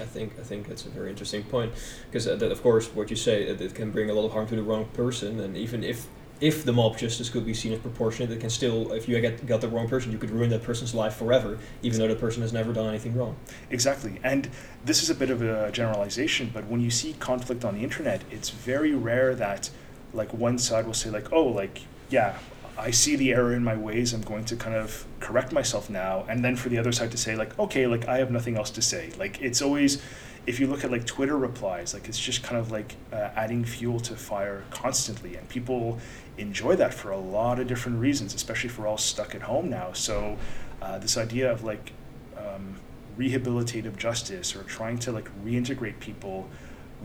I 0.00 0.04
think 0.04 0.38
I 0.38 0.42
think 0.42 0.68
that's 0.68 0.86
a 0.86 0.90
very 0.90 1.10
interesting 1.10 1.42
point 1.44 1.72
because 2.06 2.26
uh, 2.26 2.36
of 2.36 2.62
course 2.62 2.88
what 2.88 3.10
you 3.10 3.16
say 3.16 3.42
it, 3.44 3.60
it, 3.60 3.74
can 3.74 3.90
bring 3.90 4.08
a 4.08 4.14
lot 4.14 4.24
of 4.24 4.32
harm 4.32 4.46
to 4.48 4.56
the 4.56 4.62
wrong 4.62 4.86
person 4.94 5.40
and 5.40 5.56
even 5.56 5.82
if 5.82 6.06
if 6.40 6.64
the 6.64 6.72
mob 6.72 6.96
justice 6.96 7.28
could 7.28 7.44
be 7.44 7.52
seen 7.52 7.72
as 7.72 7.78
proportionate, 7.80 8.30
it 8.30 8.40
can 8.40 8.48
still, 8.48 8.92
if 8.92 9.06
you 9.08 9.20
get 9.20 9.44
got 9.46 9.60
the 9.60 9.68
wrong 9.68 9.88
person, 9.88 10.10
you 10.10 10.18
could 10.18 10.30
ruin 10.30 10.48
that 10.50 10.62
person's 10.62 10.94
life 10.94 11.14
forever, 11.14 11.58
even 11.82 11.98
though 11.98 12.08
the 12.08 12.16
person 12.16 12.40
has 12.40 12.52
never 12.52 12.72
done 12.72 12.88
anything 12.88 13.14
wrong. 13.14 13.36
Exactly, 13.70 14.18
and 14.24 14.48
this 14.84 15.02
is 15.02 15.10
a 15.10 15.14
bit 15.14 15.30
of 15.30 15.42
a 15.42 15.70
generalization, 15.70 16.50
but 16.52 16.66
when 16.66 16.80
you 16.80 16.90
see 16.90 17.12
conflict 17.14 17.64
on 17.64 17.74
the 17.74 17.84
internet, 17.84 18.22
it's 18.30 18.48
very 18.48 18.94
rare 18.94 19.34
that, 19.34 19.70
like, 20.14 20.32
one 20.32 20.58
side 20.58 20.86
will 20.86 20.94
say 20.94 21.10
like, 21.10 21.30
oh, 21.30 21.44
like, 21.44 21.82
yeah, 22.08 22.38
I 22.80 22.90
see 22.90 23.16
the 23.16 23.32
error 23.32 23.52
in 23.52 23.62
my 23.62 23.76
ways. 23.76 24.12
I'm 24.12 24.22
going 24.22 24.44
to 24.46 24.56
kind 24.56 24.74
of 24.74 25.04
correct 25.20 25.52
myself 25.52 25.90
now, 25.90 26.24
and 26.28 26.44
then 26.44 26.56
for 26.56 26.68
the 26.68 26.78
other 26.78 26.92
side 26.92 27.10
to 27.12 27.16
say 27.16 27.36
like, 27.36 27.58
okay, 27.58 27.86
like 27.86 28.08
I 28.08 28.18
have 28.18 28.30
nothing 28.30 28.56
else 28.56 28.70
to 28.70 28.82
say. 28.82 29.12
Like 29.18 29.40
it's 29.40 29.60
always 29.62 30.02
if 30.46 30.58
you 30.58 30.66
look 30.66 30.84
at 30.84 30.90
like 30.90 31.04
Twitter 31.04 31.36
replies, 31.36 31.92
like 31.92 32.08
it's 32.08 32.18
just 32.18 32.42
kind 32.42 32.56
of 32.56 32.70
like 32.70 32.96
uh, 33.12 33.30
adding 33.36 33.64
fuel 33.64 34.00
to 34.00 34.16
fire 34.16 34.64
constantly, 34.70 35.36
and 35.36 35.48
people 35.48 35.98
enjoy 36.38 36.76
that 36.76 36.94
for 36.94 37.10
a 37.10 37.18
lot 37.18 37.60
of 37.60 37.66
different 37.66 38.00
reasons, 38.00 38.34
especially 38.34 38.70
if 38.70 38.78
we're 38.78 38.86
all 38.86 38.98
stuck 38.98 39.34
at 39.34 39.42
home 39.42 39.68
now. 39.68 39.92
So, 39.92 40.38
uh, 40.80 40.98
this 40.98 41.18
idea 41.18 41.52
of 41.52 41.62
like 41.62 41.92
um, 42.36 42.76
rehabilitative 43.18 43.96
justice 43.96 44.56
or 44.56 44.62
trying 44.62 44.98
to 45.00 45.12
like 45.12 45.28
reintegrate 45.44 46.00
people, 46.00 46.48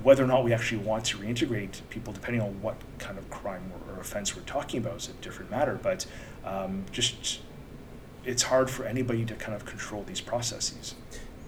whether 0.03 0.23
or 0.23 0.27
not 0.27 0.43
we 0.43 0.53
actually 0.53 0.83
want 0.83 1.05
to 1.05 1.17
reintegrate 1.17 1.81
people, 1.89 2.13
depending 2.13 2.41
on 2.41 2.61
what 2.61 2.75
kind 2.99 3.17
of 3.17 3.29
crime 3.29 3.71
or, 3.73 3.99
offense 3.99 4.35
we're 4.35 4.43
talking 4.43 4.79
about, 4.79 4.97
is 4.97 5.09
a 5.09 5.13
different 5.13 5.49
matter. 5.49 5.79
But 5.81 6.05
um, 6.43 6.85
just 6.91 7.39
it's 8.23 8.43
hard 8.43 8.69
for 8.69 8.85
anybody 8.85 9.25
to 9.25 9.33
kind 9.35 9.55
of 9.55 9.65
control 9.65 10.03
these 10.03 10.21
processes. 10.21 10.95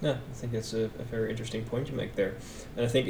Yeah, 0.00 0.12
I 0.12 0.34
think 0.34 0.52
that's 0.52 0.74
a, 0.74 0.84
a, 0.84 1.04
very 1.10 1.28
interesting 1.28 1.64
point 1.64 1.88
you 1.88 1.96
make 1.96 2.14
there. 2.14 2.36
And 2.76 2.86
I 2.86 2.88
think 2.88 3.08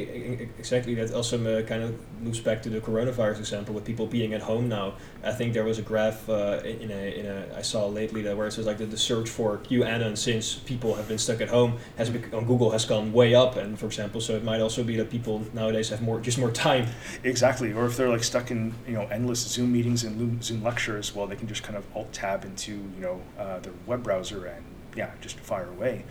exactly 0.59 0.95
that 0.95 1.13
also 1.13 1.37
uh, 1.37 1.63
kind 1.63 1.83
of 1.83 1.95
loops 2.25 2.39
back 2.39 2.63
to 2.63 2.71
the 2.71 2.81
coronavirus 2.81 3.41
example 3.41 3.75
with 3.75 3.85
people 3.85 4.07
being 4.07 4.33
at 4.33 4.41
home 4.41 4.71
now. 4.71 4.95
I 5.23 5.33
think 5.33 5.53
there 5.53 5.65
was 5.65 5.79
a 5.79 5.83
graph 5.83 6.27
uh, 6.31 6.63
in, 6.65 6.91
a, 6.91 7.19
in 7.19 7.27
a 7.27 7.55
I 7.55 7.61
saw 7.61 7.87
lately 7.89 8.23
that 8.23 8.35
where 8.39 8.47
it 8.47 8.53
says 8.53 8.65
like 8.65 8.79
the, 8.79 8.87
the 8.87 8.97
search 8.97 9.29
for 9.29 9.59
QAnon 9.59 10.17
since 10.17 10.55
people 10.55 10.95
have 10.95 11.09
been 11.09 11.19
stuck 11.19 11.43
at 11.43 11.51
home 11.51 11.77
has 11.99 12.09
on 12.09 12.47
Google 12.47 12.71
has 12.71 12.87
gone 12.87 13.13
way 13.13 13.35
up. 13.35 13.57
And 13.57 13.79
for 13.79 13.85
example, 13.85 14.23
so 14.23 14.37
it 14.37 14.43
might 14.43 14.63
also 14.63 14.83
be 14.83 14.97
that 14.97 15.11
people 15.11 15.45
nowadays 15.53 15.91
have 15.91 16.01
more 16.01 16.21
just 16.21 16.39
more 16.39 16.51
time. 16.51 16.87
Exactly, 17.23 17.71
or 17.71 17.85
if 17.85 17.99
they're 17.99 18.09
like 18.09 18.25
stuck 18.25 18.51
in 18.51 18.75
you 18.87 18.95
know 18.95 19.07
endless 19.09 19.41
Zoom 19.41 19.73
meetings 19.73 20.05
and 20.05 20.43
Zoom 20.43 20.63
lectures, 20.63 21.15
well, 21.15 21.27
they 21.27 21.37
can 21.37 21.49
just 21.49 21.63
kind 21.63 21.77
of 21.77 21.85
alt 21.95 22.11
tab 22.15 22.47
into 22.47 22.73
you 22.73 23.01
know 23.01 23.21
uh, 23.39 23.59
their 23.59 23.75
web 23.85 24.03
browser 24.03 24.47
and 24.47 24.65
yeah, 24.97 25.11
just 25.21 25.39
fire 25.41 25.69
away. 25.69 26.05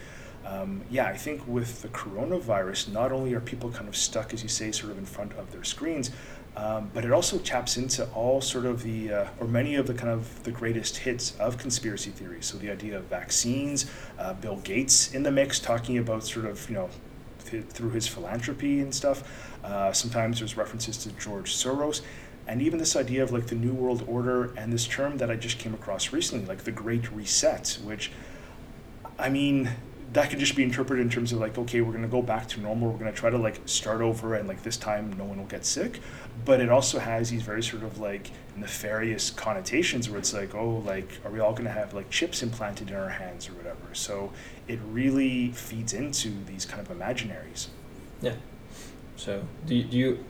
Um, 0.48 0.82
yeah, 0.90 1.08
I 1.08 1.18
think 1.18 1.46
with 1.46 1.82
the 1.82 1.90
coronavirus, 1.90 2.94
not 2.94 3.12
only 3.12 3.34
are 3.34 3.42
people 3.42 3.70
kind 3.70 3.90
of 3.90 3.98
stuck, 3.98 4.34
as 4.34 4.44
you 4.44 4.50
say, 4.50 4.72
sort 4.72 4.92
of 4.92 4.98
in 4.98 5.06
front 5.06 5.34
of 5.34 5.52
their 5.52 5.66
screens, 5.66 6.12
um, 6.56 6.90
but 6.94 7.04
it 7.04 7.12
also 7.12 7.38
taps 7.38 7.76
into 7.76 8.06
all 8.12 8.40
sort 8.40 8.66
of 8.66 8.82
the, 8.82 9.12
uh, 9.12 9.28
or 9.40 9.48
many 9.48 9.76
of 9.76 9.88
the 9.88 9.94
kind 9.94 10.10
of 10.10 10.44
the 10.44 10.52
greatest 10.52 10.98
hits 10.98 11.36
of 11.38 11.58
conspiracy 11.58 12.12
theories. 12.12 12.46
So 12.46 12.58
the 12.58 12.72
idea 12.72 12.98
of 12.98 13.04
vaccines, 13.06 13.92
uh, 14.18 14.34
Bill 14.34 14.58
Gates 14.58 15.14
in 15.14 15.24
the 15.24 15.32
mix, 15.32 15.60
talking 15.60 15.98
about 15.98 16.24
sort 16.24 16.46
of, 16.46 16.68
you 16.70 16.76
know, 16.76 16.90
th- 17.46 17.66
through 17.66 17.92
his 17.92 18.08
philanthropy 18.08 18.80
and 18.80 18.96
stuff. 18.96 19.54
Uh, 19.64 19.92
sometimes 19.92 20.40
there's 20.40 20.56
references 20.56 20.98
to 21.00 21.12
George 21.12 21.54
Soros. 21.54 22.02
And 22.48 22.62
even 22.62 22.80
this 22.80 22.96
idea 22.96 23.22
of 23.22 23.32
like 23.32 23.48
the 23.48 23.56
New 23.56 23.74
World 23.74 24.04
Order 24.08 24.54
and 24.56 24.72
this 24.72 24.88
term 24.88 25.18
that 25.18 25.30
I 25.30 25.36
just 25.36 25.60
came 25.60 25.74
across 25.74 26.14
recently, 26.14 26.46
like 26.48 26.64
the 26.64 26.72
Great 26.72 27.12
Reset, 27.12 27.78
which, 27.84 28.12
I 29.20 29.28
mean, 29.30 29.72
that 30.14 30.30
could 30.30 30.40
just 30.40 30.56
be 30.56 30.64
interpreted 30.64 31.04
in 31.06 31.12
terms 31.12 31.32
of 31.34 31.40
like 31.40 31.58
okay 31.58 31.82
we're 31.82 31.92
going 31.92 32.04
to 32.04 32.10
go 32.10 32.22
back 32.22 32.48
to 32.48 32.62
normal 32.62 32.90
we're 32.90 32.98
going 32.98 33.12
to 33.12 33.18
try 33.18 33.30
to 33.30 33.38
like 33.38 33.60
start 33.66 34.02
over 34.02 34.36
and 34.36 34.48
like 34.48 34.64
this 34.64 34.78
time 34.78 35.14
no 35.18 35.24
one 35.24 35.38
will 35.38 35.46
get 35.46 35.66
sick. 35.66 36.00
But 36.46 36.62
it 36.62 36.70
also 36.70 37.00
has 37.00 37.30
these 37.30 37.42
very 37.42 37.64
sort 37.64 37.84
of 37.84 38.00
like 38.00 38.32
nefarious 38.56 39.30
connotations 39.30 40.10
where 40.10 40.20
it's 40.20 40.34
like 40.34 40.56
oh 40.56 40.84
like 40.86 41.20
are 41.26 41.32
we 41.32 41.40
all 41.40 41.52
going 41.52 41.66
to 41.66 41.72
have 41.72 41.94
like 41.94 42.10
chips 42.10 42.42
implanted 42.42 42.90
in 42.90 42.96
our 42.96 43.10
hands 43.10 43.50
or 43.50 43.54
whatever? 43.54 43.94
So 43.94 44.32
it 44.68 44.80
really 44.92 45.52
feeds 45.52 45.94
into 45.94 46.30
these 46.46 46.66
kind 46.66 46.86
of 46.86 46.96
imaginaries. 46.96 47.68
Yeah. 48.22 48.36
So 49.18 49.44
do 49.66 49.84
do 49.84 49.98
you 49.98 50.24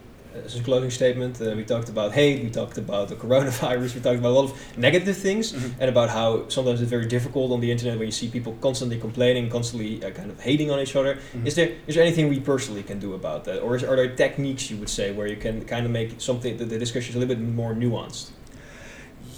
as 0.46 0.56
a 0.56 0.64
closing 0.64 0.90
statement, 0.90 1.42
uh, 1.42 1.54
we 1.56 1.64
talked 1.64 1.90
about 1.90 2.12
hate, 2.14 2.44
we 2.44 2.50
talked 2.50 2.78
about 2.78 3.08
the 3.08 3.16
coronavirus, 3.16 3.96
we 3.96 4.02
talked 4.02 4.20
about 4.20 4.30
a 4.30 4.38
lot 4.40 4.46
of 4.46 4.78
negative 4.78 5.18
things, 5.18 5.52
mm-hmm. 5.52 5.82
and 5.82 5.90
about 5.90 6.10
how 6.10 6.48
sometimes 6.50 6.82
it's 6.82 6.90
very 6.90 7.06
difficult 7.06 7.52
on 7.52 7.60
the 7.60 7.72
internet 7.72 7.98
when 7.98 8.08
you 8.08 8.12
see 8.12 8.28
people 8.28 8.58
constantly 8.62 9.00
complaining, 9.00 9.50
constantly 9.50 10.04
uh, 10.04 10.12
kind 10.12 10.30
of 10.30 10.40
hating 10.40 10.72
on 10.72 10.80
each 10.80 10.96
other. 10.96 11.16
Mm-hmm. 11.16 11.48
Is 11.48 11.56
there 11.56 11.72
is 11.88 11.96
there 11.96 12.04
anything 12.04 12.30
we 12.30 12.40
personally 12.40 12.84
can 12.84 13.00
do 13.00 13.14
about 13.14 13.46
that, 13.46 13.62
or 13.62 13.76
is, 13.76 13.84
are 13.84 13.96
there 13.96 14.16
techniques 14.16 14.70
you 14.70 14.78
would 14.78 14.90
say 14.90 15.12
where 15.12 15.28
you 15.28 15.38
can 15.38 15.66
kind 15.66 15.86
of 15.86 15.92
make 15.92 16.20
something 16.22 16.58
that 16.58 16.66
the 16.66 16.78
discussion 16.78 17.10
is 17.12 17.16
a 17.16 17.20
little 17.20 17.36
bit 17.36 17.44
more 17.44 17.74
nuanced? 17.74 18.32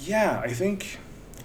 Yeah, 0.02 0.40
I 0.42 0.52
think. 0.52 0.98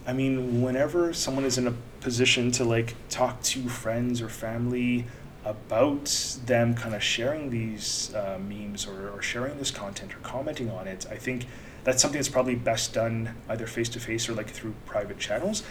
I 0.08 0.14
mean, 0.14 0.62
whenever 0.62 1.14
someone 1.14 1.46
is 1.46 1.58
in 1.58 1.68
a 1.68 1.74
position 2.00 2.52
to 2.52 2.64
like 2.64 2.94
talk 3.10 3.42
to 3.42 3.68
friends 3.68 4.22
or 4.22 4.30
family 4.30 5.06
about 5.46 6.38
them 6.46 6.74
kind 6.74 6.96
of 6.96 7.04
sharing 7.04 7.52
these 7.52 8.14
uh, 8.16 8.40
memes 8.40 8.88
or, 8.88 9.10
or 9.10 9.22
sharing 9.22 9.58
this 9.58 9.72
content 9.72 10.16
or 10.16 10.20
commenting 10.20 10.72
on 10.72 10.88
it, 10.88 11.06
I 11.10 11.16
think 11.18 11.46
that's 11.84 12.02
something 12.02 12.18
that's 12.18 12.30
probably 12.30 12.56
best 12.56 12.94
done 12.94 13.36
either 13.48 13.68
face 13.68 13.88
to 13.90 14.00
face 14.00 14.28
or 14.28 14.34
like 14.34 14.50
through 14.50 14.74
private 14.88 15.20
channels. 15.20 15.64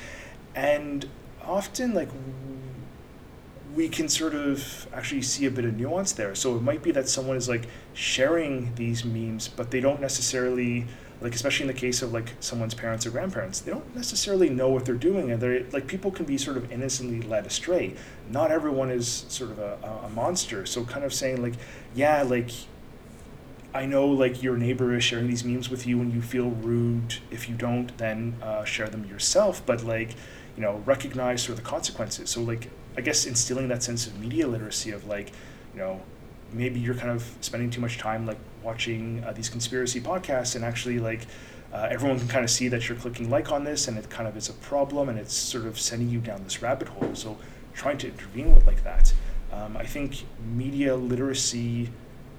And 0.54 1.08
often, 1.42 1.92
like, 1.92 2.08
we 3.74 3.88
can 3.88 4.08
sort 4.08 4.34
of 4.34 4.86
actually 4.94 5.22
see 5.22 5.46
a 5.46 5.50
bit 5.50 5.64
of 5.64 5.76
nuance 5.76 6.12
there. 6.12 6.36
So 6.36 6.56
it 6.56 6.62
might 6.62 6.82
be 6.82 6.92
that 6.92 7.08
someone 7.08 7.36
is 7.36 7.48
like 7.48 7.66
sharing 7.92 8.72
these 8.76 9.04
memes, 9.04 9.48
but 9.48 9.72
they 9.72 9.80
don't 9.80 10.00
necessarily 10.00 10.86
like 11.24 11.34
especially 11.34 11.64
in 11.64 11.74
the 11.74 11.80
case 11.80 12.02
of 12.02 12.12
like 12.12 12.34
someone's 12.40 12.74
parents 12.74 13.06
or 13.06 13.10
grandparents 13.10 13.60
they 13.60 13.72
don't 13.72 13.96
necessarily 13.96 14.50
know 14.50 14.68
what 14.68 14.84
they're 14.84 14.94
doing 14.94 15.32
and 15.32 15.40
they're 15.40 15.64
like 15.72 15.86
people 15.86 16.10
can 16.10 16.26
be 16.26 16.36
sort 16.36 16.58
of 16.58 16.70
innocently 16.70 17.26
led 17.26 17.46
astray. 17.46 17.94
Not 18.28 18.52
everyone 18.52 18.90
is 18.90 19.24
sort 19.28 19.50
of 19.50 19.58
a, 19.58 19.78
a 20.04 20.10
monster. 20.10 20.66
So 20.66 20.84
kind 20.84 21.02
of 21.02 21.14
saying 21.14 21.40
like 21.42 21.54
yeah 21.94 22.22
like 22.22 22.50
I 23.72 23.86
know 23.86 24.06
like 24.06 24.42
your 24.42 24.58
neighbor 24.58 24.94
is 24.94 25.02
sharing 25.02 25.26
these 25.26 25.44
memes 25.44 25.70
with 25.70 25.86
you 25.86 26.02
and 26.02 26.12
you 26.12 26.20
feel 26.20 26.50
rude 26.50 27.16
if 27.30 27.48
you 27.48 27.54
don't 27.56 27.96
then 27.96 28.36
uh, 28.42 28.64
share 28.64 28.88
them 28.88 29.06
yourself. 29.06 29.64
But 29.64 29.82
like 29.82 30.10
you 30.56 30.62
know 30.62 30.82
recognize 30.84 31.42
sort 31.42 31.58
of 31.58 31.64
the 31.64 31.70
consequences. 31.70 32.28
So 32.28 32.42
like 32.42 32.68
I 32.98 33.00
guess 33.00 33.24
instilling 33.24 33.68
that 33.68 33.82
sense 33.82 34.06
of 34.06 34.20
media 34.20 34.46
literacy 34.46 34.90
of 34.90 35.06
like 35.06 35.32
you 35.72 35.80
know 35.80 36.02
maybe 36.52 36.80
you're 36.80 36.94
kind 36.94 37.10
of 37.10 37.24
spending 37.40 37.70
too 37.70 37.80
much 37.80 37.98
time 37.98 38.26
like 38.26 38.38
watching 38.62 39.22
uh, 39.24 39.32
these 39.32 39.48
conspiracy 39.48 40.00
podcasts 40.00 40.56
and 40.56 40.64
actually 40.64 40.98
like 40.98 41.26
uh, 41.72 41.88
everyone 41.90 42.18
can 42.18 42.28
kind 42.28 42.44
of 42.44 42.50
see 42.50 42.68
that 42.68 42.88
you're 42.88 42.96
clicking 42.98 43.28
like 43.28 43.50
on 43.50 43.64
this 43.64 43.88
and 43.88 43.98
it 43.98 44.08
kind 44.08 44.28
of 44.28 44.36
is 44.36 44.48
a 44.48 44.52
problem 44.54 45.08
and 45.08 45.18
it's 45.18 45.34
sort 45.34 45.66
of 45.66 45.78
sending 45.78 46.08
you 46.08 46.20
down 46.20 46.42
this 46.44 46.62
rabbit 46.62 46.88
hole. 46.88 47.14
So 47.14 47.36
trying 47.74 47.98
to 47.98 48.08
intervene 48.08 48.54
with 48.54 48.66
like 48.66 48.82
that. 48.84 49.12
Um, 49.52 49.76
i 49.76 49.84
think 49.84 50.24
media 50.54 50.96
literacy 50.96 51.90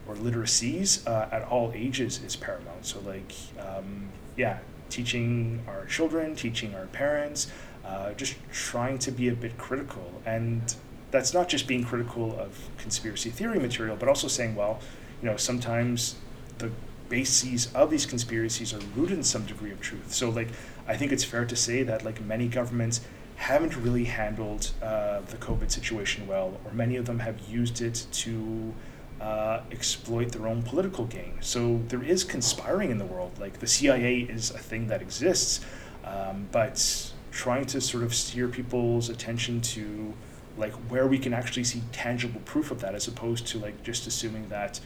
or 0.08 0.16
literacies 0.16 1.06
uh, 1.08 1.28
at 1.32 1.44
all 1.44 1.72
ages 1.76 2.22
is 2.24 2.36
paramount. 2.36 2.86
So 2.86 3.00
like 3.02 3.34
um, 3.60 4.10
yeah 4.38 4.60
teaching 4.90 5.62
our 5.68 5.86
children 5.86 6.36
teaching 6.36 6.76
our 6.76 6.86
parents 6.88 7.52
uh, 7.86 8.14
just 8.14 8.36
trying 8.52 8.98
to 9.00 9.12
be 9.12 9.30
a 9.30 9.34
bit 9.34 9.58
critical. 9.58 10.22
And 10.26 10.76
that's 11.12 11.34
not 11.34 11.48
just 11.48 11.68
being 11.68 11.84
critical 11.84 12.38
of 12.40 12.70
conspiracy 12.78 13.30
theory 13.30 13.60
material, 13.60 13.96
but 13.96 14.10
also 14.10 14.28
saying, 14.28 14.56
well, 14.56 14.80
you 15.22 15.30
know, 15.30 15.38
sometimes 15.38 16.16
the 16.58 16.72
bases 17.10 17.72
of 17.74 17.90
these 17.90 18.06
conspiracies 18.06 18.74
are 18.74 18.80
rooted 18.96 19.18
in 19.18 19.24
some 19.24 19.46
degree 19.46 19.72
of 19.72 19.80
truth. 19.82 20.14
So, 20.14 20.30
like, 20.30 20.50
I 20.88 20.98
think 20.98 21.12
it's 21.12 21.24
fair 21.24 21.46
to 21.46 21.56
say 21.56 21.84
that, 21.84 22.04
like, 22.04 22.22
many 22.22 22.48
governments 22.48 23.02
haven't 23.36 23.76
really 23.76 24.06
handled 24.06 24.72
uh, 24.82 25.22
the 25.22 25.38
COVID 25.38 25.70
situation 25.72 26.26
well, 26.28 26.60
or 26.66 26.72
many 26.72 26.96
of 26.96 27.06
them 27.06 27.20
have 27.20 27.40
used 27.48 27.82
it 27.82 28.08
to 28.12 28.74
uh, 29.22 29.62
exploit 29.72 30.32
their 30.32 30.48
own 30.48 30.64
political 30.64 31.06
gain. 31.06 31.38
So, 31.42 31.82
there 31.90 32.04
is 32.04 32.24
conspiring 32.24 32.92
in 32.92 32.98
the 32.98 33.06
world. 33.06 33.38
Like, 33.40 33.60
the 33.60 33.68
CIA 33.68 34.22
is 34.22 34.52
a 34.52 34.58
thing 34.58 34.88
that 34.88 35.02
exists, 35.02 35.62
um, 36.04 36.48
but 36.52 37.12
trying 37.32 37.66
to 37.66 37.82
sort 37.82 38.04
of 38.04 38.16
steer 38.16 38.48
people's 38.48 39.10
attention 39.10 39.60
to 39.60 40.14
like 40.58 40.74
where 40.90 41.08
we 41.08 41.20
can 41.20 41.34
actually 41.34 41.64
see 41.64 41.82
tangible 41.92 42.42
proof 42.46 42.72
of 42.72 42.80
that 42.82 42.96
as 42.96 43.08
opposed 43.08 43.48
to 43.48 43.60
like 43.60 43.84
just 43.84 44.08
assuming 44.08 44.48
that 44.50 44.80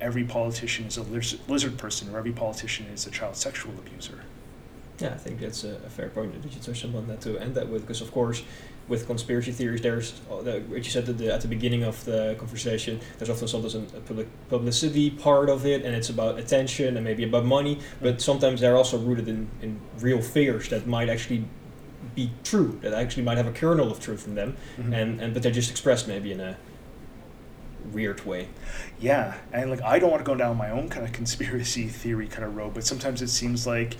every 0.00 0.24
politician 0.24 0.86
is 0.86 0.96
a 0.96 1.02
lizard 1.02 1.78
person 1.78 2.12
or 2.14 2.18
every 2.18 2.32
politician 2.32 2.86
is 2.86 3.06
a 3.06 3.10
child 3.10 3.36
sexual 3.36 3.72
abuser. 3.78 4.24
Yeah 4.98 5.08
i 5.08 5.16
think 5.16 5.40
that's 5.40 5.64
a, 5.64 5.78
fair 5.90 6.08
point. 6.08 6.40
That 6.42 6.52
you 6.54 6.60
touch 6.60 6.84
on 6.84 7.06
that 7.08 7.20
to 7.22 7.38
end 7.38 7.54
that 7.54 7.68
with 7.68 7.82
because 7.82 8.00
of 8.00 8.10
course 8.12 8.42
with 8.88 9.06
conspiracy 9.06 9.52
theories 9.52 9.80
there's 9.80 10.20
uh, 10.30 10.60
what 10.68 10.84
you 10.84 10.90
said 10.90 11.08
at 11.08 11.16
the, 11.16 11.32
at 11.32 11.40
the 11.40 11.48
beginning 11.48 11.82
of 11.84 12.04
the 12.04 12.34
conversation 12.38 13.00
there's 13.18 13.30
often 13.30 13.48
sometimes 13.48 13.74
a 13.74 14.00
public 14.00 14.28
publicity 14.48 15.10
part 15.10 15.48
of 15.48 15.64
it 15.66 15.84
and 15.84 15.94
it's 15.94 16.10
about 16.10 16.38
attention 16.38 16.96
and 16.96 17.04
maybe 17.04 17.24
about 17.24 17.44
money 17.44 17.78
but 18.00 18.20
sometimes 18.20 18.60
they're 18.60 18.76
also 18.76 18.98
rooted 18.98 19.28
in, 19.28 19.48
in 19.62 19.80
real 20.00 20.20
fears 20.20 20.68
that 20.68 20.86
might 20.86 21.08
actually 21.08 21.44
be 22.14 22.30
true 22.44 22.78
that 22.82 22.92
actually 22.92 23.22
might 23.22 23.36
have 23.36 23.46
a 23.46 23.52
kernel 23.52 23.90
of 23.90 24.00
truth 24.00 24.26
in 24.26 24.34
them 24.34 24.56
mm-hmm. 24.76 24.92
and 24.92 25.20
and 25.20 25.34
but 25.34 25.42
they're 25.42 25.52
just 25.52 25.70
expressed 25.70 26.08
maybe 26.08 26.32
in 26.32 26.40
a 26.40 26.56
weird 27.90 28.24
way. 28.24 28.48
Yeah, 29.00 29.34
and 29.52 29.70
like 29.70 29.82
I 29.82 29.98
don't 29.98 30.10
want 30.10 30.20
to 30.20 30.26
go 30.26 30.34
down 30.34 30.56
my 30.56 30.70
own 30.70 30.88
kind 30.88 31.06
of 31.06 31.12
conspiracy 31.12 31.88
theory 31.88 32.28
kind 32.28 32.44
of 32.44 32.56
road, 32.56 32.74
but 32.74 32.84
sometimes 32.84 33.22
it 33.22 33.28
seems 33.28 33.66
like 33.66 33.96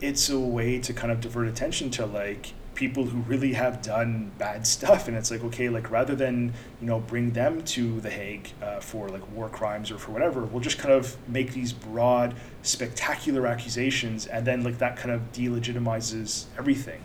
it's 0.00 0.30
a 0.30 0.38
way 0.38 0.78
to 0.78 0.92
kind 0.92 1.10
of 1.10 1.20
divert 1.20 1.48
attention 1.48 1.90
to 1.90 2.06
like 2.06 2.52
people 2.74 3.04
who 3.04 3.18
really 3.22 3.54
have 3.54 3.82
done 3.82 4.30
bad 4.38 4.64
stuff 4.76 5.08
and 5.08 5.16
it's 5.16 5.32
like 5.32 5.42
okay 5.42 5.68
like 5.68 5.90
rather 5.90 6.14
than 6.14 6.52
you 6.80 6.86
know 6.86 7.00
bring 7.00 7.32
them 7.32 7.60
to 7.62 8.00
the 8.02 8.10
hague 8.10 8.48
uh, 8.62 8.78
for 8.78 9.08
like 9.08 9.28
war 9.32 9.48
crimes 9.48 9.90
or 9.90 9.98
for 9.98 10.12
whatever 10.12 10.44
we'll 10.44 10.60
just 10.60 10.78
kind 10.78 10.94
of 10.94 11.16
make 11.28 11.52
these 11.52 11.72
broad 11.72 12.36
spectacular 12.62 13.48
accusations 13.48 14.26
and 14.26 14.46
then 14.46 14.62
like 14.62 14.78
that 14.78 14.96
kind 14.96 15.10
of 15.10 15.20
delegitimizes 15.32 16.44
everything 16.56 17.02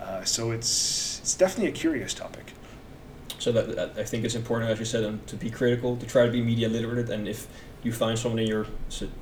uh, 0.00 0.24
so 0.24 0.50
it's 0.50 1.20
it's 1.20 1.34
definitely 1.34 1.68
a 1.68 1.72
curious 1.72 2.14
topic 2.14 2.52
so 3.40 3.52
that, 3.52 3.74
that, 3.74 3.98
I 3.98 4.04
think 4.04 4.24
it's 4.24 4.34
important, 4.34 4.70
as 4.70 4.78
you 4.78 4.84
said, 4.84 5.02
um, 5.02 5.20
to 5.26 5.36
be 5.36 5.50
critical, 5.50 5.96
to 5.96 6.06
try 6.06 6.26
to 6.26 6.30
be 6.30 6.42
media 6.42 6.68
literate, 6.68 7.08
and 7.08 7.26
if 7.26 7.48
you 7.82 7.90
find 7.90 8.18
someone 8.18 8.38
in 8.38 8.46
your 8.46 8.66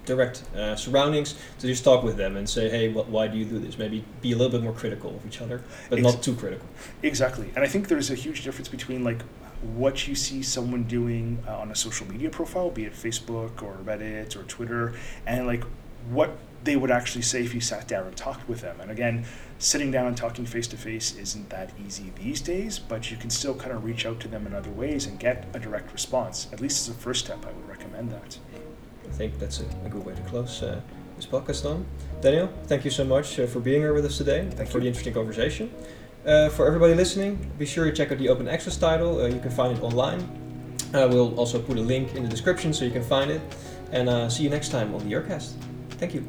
direct 0.05 0.43
uh, 0.57 0.75
surroundings, 0.75 1.37
to 1.61 1.69
just 1.69 1.85
talk 1.85 2.03
with 2.03 2.17
them 2.17 2.37
and 2.37 2.51
say, 2.51 2.69
hey, 2.69 2.89
what, 2.89 3.09
why 3.09 3.29
do 3.29 3.39
you 3.39 3.45
do 3.45 3.61
this? 3.61 3.79
Maybe 3.79 4.05
be 4.21 4.33
a 4.33 4.37
little 4.37 4.51
bit 4.51 4.63
more 4.63 4.73
critical 4.73 5.15
of 5.15 5.25
each 5.25 5.41
other, 5.41 5.63
but 5.89 6.01
Ex- 6.01 6.13
not 6.15 6.23
too 6.23 6.35
critical. 6.35 6.67
Exactly, 7.03 7.51
and 7.55 7.65
I 7.65 7.69
think 7.69 7.87
there's 7.87 8.11
a 8.11 8.17
huge 8.17 8.43
difference 8.43 8.69
between 8.69 9.05
like 9.05 9.23
what 9.63 10.09
you 10.09 10.17
see 10.17 10.43
someone 10.43 10.85
doing 10.85 11.39
uh, 11.47 11.59
on 11.59 11.71
a 11.71 11.77
social 11.77 12.07
media 12.09 12.29
profile, 12.29 12.71
be 12.71 12.85
it 12.85 12.95
Facebook 12.95 13.63
or 13.63 13.79
Reddit 13.85 14.35
or 14.35 14.43
Twitter, 14.45 14.95
and 15.27 15.47
like 15.47 15.63
what 16.11 16.37
they 16.65 16.75
would 16.77 16.91
actually 16.91 17.23
say 17.23 17.45
if 17.45 17.55
you 17.55 17.61
sat 17.61 17.87
down 17.87 18.07
and 18.07 18.17
talked 18.17 18.49
with 18.49 18.61
them. 18.63 18.81
And 18.81 18.91
again, 18.91 19.25
sitting 19.59 19.91
down 19.91 20.07
and 20.07 20.17
talking 20.17 20.47
face 20.47 20.67
to 20.69 20.77
face 20.77 21.17
isn't 21.17 21.51
that 21.51 21.71
easy 21.85 22.13
these 22.17 22.41
days, 22.41 22.79
but 22.79 23.11
you 23.11 23.17
can 23.17 23.31
still 23.31 23.55
kind 23.55 23.73
of 23.73 23.85
reach 23.85 24.07
out 24.07 24.21
to 24.21 24.29
them 24.29 24.47
in 24.47 24.55
other 24.55 24.71
ways 24.71 25.07
and 25.07 25.19
get 25.19 25.47
a 25.55 25.59
direct 25.59 25.93
response. 25.93 26.49
At 26.53 26.61
least 26.61 26.89
as 26.89 26.95
a 26.95 26.99
first 26.99 27.25
step, 27.25 27.45
I 27.45 27.53
would 27.53 27.69
recommend 27.69 28.11
that. 28.13 28.39
I 29.05 29.11
think 29.13 29.39
that's 29.39 29.61
a, 29.61 29.65
a 29.85 29.89
good 29.89 30.05
way 30.05 30.15
to 30.15 30.23
close 30.23 30.63
uh, 30.63 30.81
this 31.17 31.27
podcast 31.27 31.69
on. 31.69 31.87
Daniel, 32.21 32.49
thank 32.67 32.85
you 32.85 32.91
so 32.91 33.05
much 33.05 33.39
uh, 33.39 33.47
for 33.47 33.61
being 33.61 33.81
here 33.81 33.95
with 33.95 34.05
us 34.05 34.19
today 34.19 34.49
thank 34.53 34.71
for 34.71 34.79
you. 34.79 34.83
the 34.83 34.89
interesting 34.89 35.15
conversation. 35.15 35.73
Uh, 36.27 36.49
for 36.51 36.67
everybody 36.67 36.95
listening, 36.95 37.51
be 37.59 37.67
sure 37.67 37.85
to 37.85 37.93
check 37.93 38.13
out 38.13 38.19
the 38.19 38.29
open 38.29 38.49
access 38.49 38.77
title. 38.77 39.21
Uh, 39.21 39.27
you 39.27 39.41
can 39.41 39.51
find 39.51 39.77
it 39.77 39.83
online. 39.83 40.21
Uh, 40.95 41.09
we'll 41.11 41.35
also 41.39 41.61
put 41.61 41.77
a 41.77 41.81
link 41.81 42.15
in 42.15 42.23
the 42.23 42.29
description 42.29 42.73
so 42.73 42.85
you 42.85 42.91
can 42.91 43.05
find 43.05 43.31
it. 43.31 43.41
And 43.93 44.09
uh, 44.09 44.29
see 44.29 44.43
you 44.43 44.51
next 44.51 44.71
time 44.71 44.95
on 44.95 45.09
the 45.09 45.15
Earcast. 45.15 45.55
Thank 45.91 46.15
you. 46.15 46.27